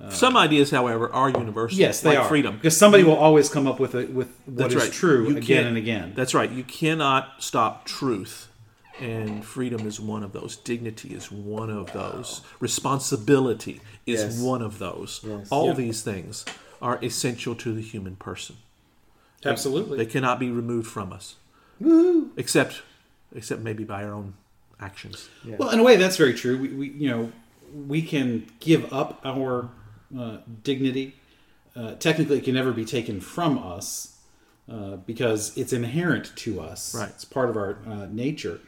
Uh, 0.00 0.10
Some 0.10 0.36
ideas, 0.36 0.70
however, 0.70 1.10
are 1.12 1.30
universal. 1.30 1.78
Yes, 1.78 2.00
they 2.02 2.10
like 2.10 2.18
are 2.18 2.28
freedom. 2.28 2.56
because 2.56 2.76
somebody 2.76 3.02
will 3.02 3.16
always 3.16 3.48
come 3.48 3.66
up 3.66 3.80
with 3.80 3.94
a, 3.94 4.04
with 4.06 4.28
what 4.44 4.56
That's 4.56 4.74
is 4.74 4.82
right. 4.82 4.92
true 4.92 5.28
You 5.30 5.36
again 5.38 5.66
and 5.66 5.76
again. 5.76 6.12
That's 6.14 6.34
right. 6.34 6.50
You 6.50 6.64
cannot 6.64 7.42
stop 7.42 7.86
truth, 7.86 8.48
and 9.00 9.42
freedom 9.44 9.86
is 9.86 9.98
one 9.98 10.22
of 10.22 10.32
those. 10.32 10.56
Dignity 10.56 11.14
is 11.14 11.32
one 11.32 11.70
of 11.70 11.92
those. 11.94 12.42
Responsibility 12.60 13.80
is 14.06 14.20
Yes. 14.20 14.40
one 14.40 14.60
of 14.62 14.78
those. 14.78 15.20
Yes. 15.26 15.48
All 15.50 15.68
Yeah. 15.68 15.74
these 15.74 16.02
things 16.02 16.44
are 16.82 16.98
essential 17.02 17.54
to 17.54 17.72
the 17.72 17.80
human 17.82 18.16
person. 18.16 18.56
Absolutely. 19.44 19.96
They 19.96 20.06
cannot 20.06 20.38
be 20.38 20.50
removed 20.50 20.88
from 20.88 21.12
us, 21.12 21.36
except 22.36 22.82
except 23.34 23.60
maybe 23.62 23.84
by 23.84 24.04
our 24.04 24.12
own 24.12 24.34
actions. 24.80 25.28
Yeah. 25.44 25.56
Well, 25.58 25.70
in 25.70 25.78
a 25.78 25.82
way, 25.82 25.96
that's 25.96 26.16
very 26.16 26.34
true. 26.34 26.58
We, 26.58 26.68
we 26.68 26.88
you 26.90 27.08
know, 27.10 27.32
we 27.86 28.02
can 28.02 28.46
give 28.60 28.92
up 28.92 29.20
our 29.24 29.68
uh, 30.18 30.38
dignity. 30.62 31.16
Uh, 31.74 31.94
technically, 31.94 32.38
it 32.38 32.44
can 32.44 32.54
never 32.54 32.72
be 32.72 32.84
taken 32.84 33.20
from 33.20 33.58
us 33.58 34.16
uh, 34.70 34.96
because 34.96 35.56
it's 35.56 35.72
inherent 35.72 36.34
to 36.36 36.60
us. 36.60 36.94
Right. 36.94 37.08
It's 37.10 37.24
part 37.24 37.50
of 37.50 37.56
our 37.56 37.78
uh, 37.86 38.06
nature. 38.10 38.60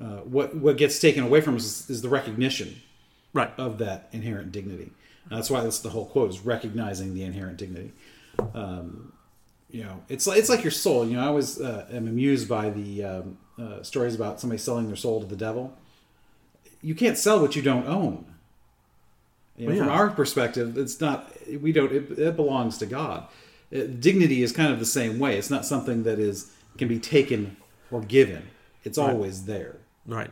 Uh, 0.00 0.18
what 0.18 0.54
what 0.56 0.76
gets 0.76 0.98
taken 0.98 1.24
away 1.24 1.40
from 1.40 1.56
us 1.56 1.64
is, 1.64 1.90
is 1.90 2.02
the 2.02 2.08
recognition 2.08 2.80
Right. 3.32 3.50
of 3.58 3.78
that 3.78 4.08
inherent 4.12 4.52
dignity. 4.52 4.90
And 5.28 5.38
that's 5.38 5.50
why 5.50 5.62
that's 5.62 5.80
the 5.80 5.90
whole 5.90 6.06
quote 6.06 6.30
is 6.30 6.40
recognizing 6.40 7.14
the 7.14 7.22
inherent 7.22 7.58
dignity. 7.58 7.92
Um, 8.54 9.12
you 9.70 9.84
know, 9.84 10.02
it's 10.08 10.26
like 10.26 10.38
it's 10.38 10.48
like 10.48 10.64
your 10.64 10.70
soul. 10.70 11.06
You 11.06 11.16
know, 11.16 11.24
I 11.24 11.26
always 11.26 11.60
uh, 11.60 11.86
am 11.92 12.08
amused 12.08 12.48
by 12.48 12.70
the 12.70 13.04
um, 13.04 13.38
uh, 13.60 13.82
stories 13.82 14.14
about 14.14 14.40
somebody 14.40 14.58
selling 14.58 14.86
their 14.86 14.96
soul 14.96 15.20
to 15.20 15.26
the 15.26 15.36
devil. 15.36 15.76
You 16.80 16.94
can't 16.94 17.18
sell 17.18 17.40
what 17.40 17.54
you 17.56 17.62
don't 17.62 17.86
own. 17.86 18.24
You 19.58 19.66
know, 19.66 19.74
Well, 19.74 19.82
From 19.84 19.88
our 19.90 20.10
perspective, 20.10 20.78
it's 20.78 21.00
not. 21.00 21.32
We 21.60 21.72
don't. 21.72 21.92
It, 21.92 22.18
it 22.18 22.36
belongs 22.36 22.78
to 22.78 22.86
God. 22.86 23.26
Uh 23.74 23.80
dignity 24.00 24.42
is 24.42 24.52
kind 24.52 24.72
of 24.72 24.78
the 24.78 24.86
same 24.86 25.18
way. 25.18 25.36
It's 25.36 25.50
not 25.50 25.66
something 25.66 26.04
that 26.04 26.18
is 26.18 26.50
can 26.78 26.88
be 26.88 26.98
taken 26.98 27.56
or 27.90 28.00
given. 28.00 28.44
It's 28.84 28.96
always 28.98 29.44
there. 29.44 29.76
Right. 30.06 30.30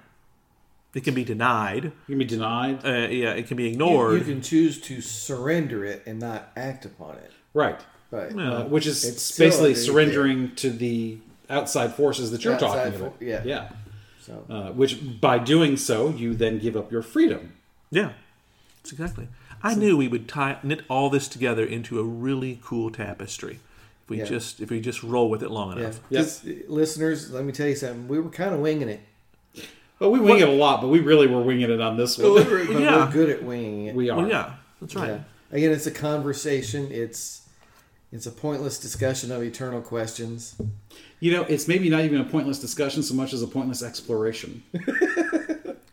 It 0.94 1.04
can 1.04 1.12
be 1.14 1.24
denied. 1.24 1.84
You 1.84 1.92
can 2.14 2.18
be 2.18 2.24
denied. 2.24 2.86
Uh, 2.86 3.08
yeah, 3.08 3.32
it 3.32 3.46
can 3.48 3.56
be 3.58 3.66
ignored. 3.66 4.18
you 4.20 4.24
can 4.24 4.40
choose 4.40 4.80
to 4.82 5.02
surrender 5.02 5.84
it 5.84 6.02
and 6.06 6.18
not 6.18 6.50
act 6.56 6.84
upon 6.86 7.16
it. 7.16 7.32
right. 7.52 7.80
But 8.10 8.34
Yeah. 8.36 8.52
uh, 8.52 8.64
which 8.68 8.86
is 8.86 9.04
It's 9.04 9.36
basically 9.36 9.70
underneath 9.70 9.84
surrendering 9.84 10.54
to 10.56 10.70
the 10.70 11.18
outside 11.50 11.92
forces 11.94 12.30
that 12.30 12.44
you're 12.44 12.54
Outside 12.54 12.68
talking 12.84 12.92
for- 12.98 13.06
about. 13.08 13.20
yeah. 13.20 13.42
yeah. 13.44 13.68
so 14.22 14.44
Uh, 14.48 14.70
which 14.72 15.20
by 15.20 15.38
doing 15.38 15.76
so, 15.76 16.08
you 16.10 16.32
then 16.34 16.58
give 16.58 16.76
up 16.76 16.90
your 16.92 17.02
freedom. 17.02 17.52
Yeah, 17.90 18.12
that's 18.86 18.92
exactly. 18.92 19.28
I 19.62 19.74
knew 19.74 19.96
we 19.96 20.08
would 20.08 20.28
tie, 20.28 20.58
knit 20.62 20.82
all 20.88 21.10
this 21.10 21.28
together 21.28 21.64
into 21.64 21.98
a 21.98 22.04
really 22.04 22.60
cool 22.62 22.90
tapestry 22.90 23.58
if 24.04 24.10
we 24.10 24.18
Yeah. 24.18 24.24
just 24.24 24.60
if 24.60 24.70
we 24.70 24.80
just 24.80 25.02
roll 25.02 25.28
with 25.30 25.42
it 25.42 25.50
long 25.50 25.76
enough. 25.76 26.00
Yes. 26.10 26.40
Just, 26.42 26.68
listeners, 26.68 27.30
let 27.32 27.44
me 27.44 27.52
tell 27.52 27.66
you 27.66 27.74
something. 27.74 28.06
We 28.08 28.20
were 28.20 28.30
kind 28.30 28.54
of 28.54 28.60
winging 28.60 28.88
it. 28.88 29.00
Well, 29.98 30.10
we 30.10 30.20
wing 30.20 30.38
it 30.40 30.48
a 30.48 30.52
lot, 30.52 30.82
but 30.82 30.88
we 30.88 31.00
really 31.00 31.26
were 31.26 31.40
winging 31.40 31.70
it 31.70 31.80
on 31.80 31.96
this 31.96 32.18
one. 32.18 32.34
But 32.34 32.46
we're 32.46 32.80
Yeah. 32.80 33.10
good 33.12 33.30
at 33.30 33.42
winging 33.42 33.86
it. 33.86 33.94
we 33.94 34.10
are. 34.10 34.18
Well, 34.18 34.28
yeah, 34.28 34.52
that's 34.80 34.94
right. 34.94 35.08
Yeah. 35.08 35.18
Again, 35.52 35.72
it's 35.72 35.86
a 35.86 35.90
conversation. 35.90 36.88
It's 36.90 37.42
it's 38.12 38.26
a 38.26 38.30
pointless 38.30 38.78
discussion 38.78 39.32
of 39.32 39.42
eternal 39.42 39.80
questions. 39.80 40.54
You 41.18 41.32
know, 41.32 41.42
it's 41.48 41.66
maybe 41.66 41.88
not 41.88 42.04
even 42.04 42.20
a 42.20 42.24
pointless 42.24 42.58
discussion 42.60 43.02
so 43.02 43.14
much 43.14 43.32
as 43.32 43.42
a 43.42 43.46
pointless 43.46 43.82
exploration. 43.82 44.62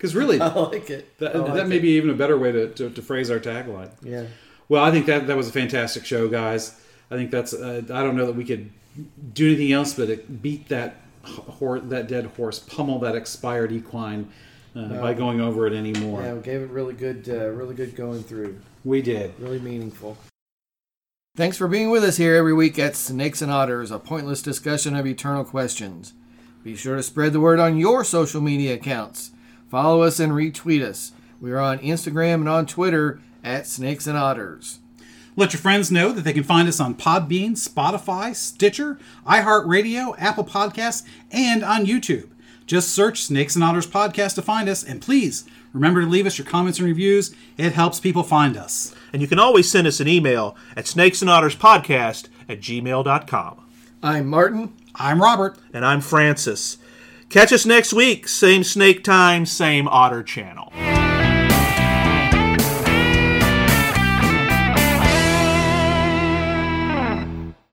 Because 0.04 0.16
really, 0.16 0.36
I 0.42 0.50
that, 0.50 0.58
like 0.58 0.90
it. 0.90 1.16
I 1.22 1.38
like 1.38 1.54
that 1.54 1.68
may 1.70 1.78
it. 1.78 1.82
be 1.82 1.92
even 1.92 2.10
a 2.10 2.14
better 2.14 2.38
way 2.38 2.52
to, 2.52 2.68
to, 2.74 2.90
to 2.90 3.02
phrase 3.02 3.32
our 3.32 3.40
tagline. 3.40 3.90
Yeah. 4.02 4.26
Well, 4.68 4.84
I 4.84 4.92
think 4.92 5.06
that 5.06 5.28
that 5.28 5.38
was 5.38 5.48
a 5.48 5.52
fantastic 5.54 6.06
show, 6.06 6.28
guys. 6.28 6.78
I 7.10 7.16
think 7.16 7.32
that's. 7.32 7.54
Uh, 7.54 7.84
I 7.84 8.04
don't 8.04 8.18
know 8.18 8.26
that 8.26 8.36
we 8.36 8.44
could 8.44 8.70
do 9.34 9.48
anything 9.48 9.72
else 9.72 9.94
but 9.94 10.42
beat 10.42 10.68
that 10.68 10.98
horse, 11.24 11.84
that 11.86 12.10
dead 12.10 12.26
horse, 12.36 12.60
pummel 12.60 13.00
that 13.00 13.16
expired 13.16 13.72
equine 13.72 14.30
uh, 14.76 14.90
by 15.00 15.14
going 15.14 15.40
over 15.40 15.68
it 15.68 15.74
anymore. 15.74 16.22
Yeah, 16.22 16.34
we 16.34 16.42
gave 16.42 16.60
it 16.60 16.70
really 16.70 16.96
good, 16.96 17.30
uh, 17.30 17.48
really 17.52 17.74
good 17.74 17.96
going 17.96 18.24
through. 18.24 18.60
We 18.84 19.02
did. 19.02 19.34
Really 19.40 19.60
meaningful. 19.60 20.18
Thanks 21.38 21.56
for 21.56 21.70
being 21.70 21.92
with 21.92 22.04
us 22.04 22.18
here 22.18 22.36
every 22.36 22.54
week 22.54 22.78
at 22.78 22.98
Snakes 22.98 23.42
and 23.42 23.50
Otters, 23.50 23.90
a 23.90 24.00
pointless 24.00 24.42
discussion 24.42 24.98
of 24.98 25.08
eternal 25.08 25.46
questions. 25.46 26.14
Be 26.62 26.76
sure 26.76 26.98
to 26.98 27.04
spread 27.04 27.32
the 27.32 27.40
word 27.40 27.60
on 27.60 27.78
your 27.78 28.04
social 28.04 28.42
media 28.42 28.74
accounts. 28.74 29.32
Follow 29.74 30.04
us 30.04 30.20
and 30.20 30.34
retweet 30.34 30.84
us. 30.84 31.14
We 31.42 31.52
are 31.52 31.58
on 31.58 31.80
Instagram 31.80 32.36
and 32.36 32.48
on 32.48 32.68
Twitter 32.68 33.20
at 33.44 33.66
Snakes 33.66 34.06
and 34.06 34.16
Otters. 34.16 34.78
Let 35.36 35.52
your 35.52 35.62
friends 35.62 35.90
know 35.90 36.12
that 36.12 36.22
they 36.22 36.32
can 36.32 36.44
find 36.44 36.68
us 36.68 36.80
on 36.80 36.94
Podbean, 36.94 37.54
Spotify, 37.54 38.36
Stitcher, 38.36 39.00
iHeartRadio, 39.26 40.14
Apple 40.20 40.44
Podcasts, 40.44 41.02
and 41.32 41.64
on 41.64 41.88
YouTube. 41.88 42.30
Just 42.68 42.90
search 42.90 43.24
Snakes 43.24 43.56
and 43.56 43.64
Otters 43.64 43.88
Podcast 43.88 44.36
to 44.36 44.44
find 44.44 44.70
us, 44.70 44.84
and 44.84 45.02
please 45.02 45.44
remember 45.74 46.02
to 46.02 46.08
leave 46.08 46.28
us 46.28 46.38
your 46.38 46.46
comments 46.46 46.78
and 46.78 46.88
reviews. 46.88 47.34
It 47.58 47.74
helps 47.74 48.00
people 48.00 48.22
find 48.22 48.56
us. 48.56 48.94
And 49.12 49.24
you 49.24 49.28
can 49.28 49.40
always 49.40 49.72
send 49.72 49.88
us 49.88 50.00
an 50.00 50.08
email 50.08 50.56
at 50.78 50.86
snakesandotterspodcast 50.86 52.28
at 52.48 52.62
gmail.com. 52.62 53.66
I'm 54.04 54.28
Martin. 54.28 54.74
I'm 54.94 55.20
Robert. 55.20 55.58
And 55.74 55.84
I'm 55.84 56.02
Francis. 56.02 56.78
Catch 57.34 57.52
us 57.52 57.66
next 57.66 57.94
week, 57.94 58.28
same 58.28 58.64
snake 58.64 59.04
time, 59.04 59.48
same 59.48 59.88
otter 59.88 60.22
channel. 60.22 60.72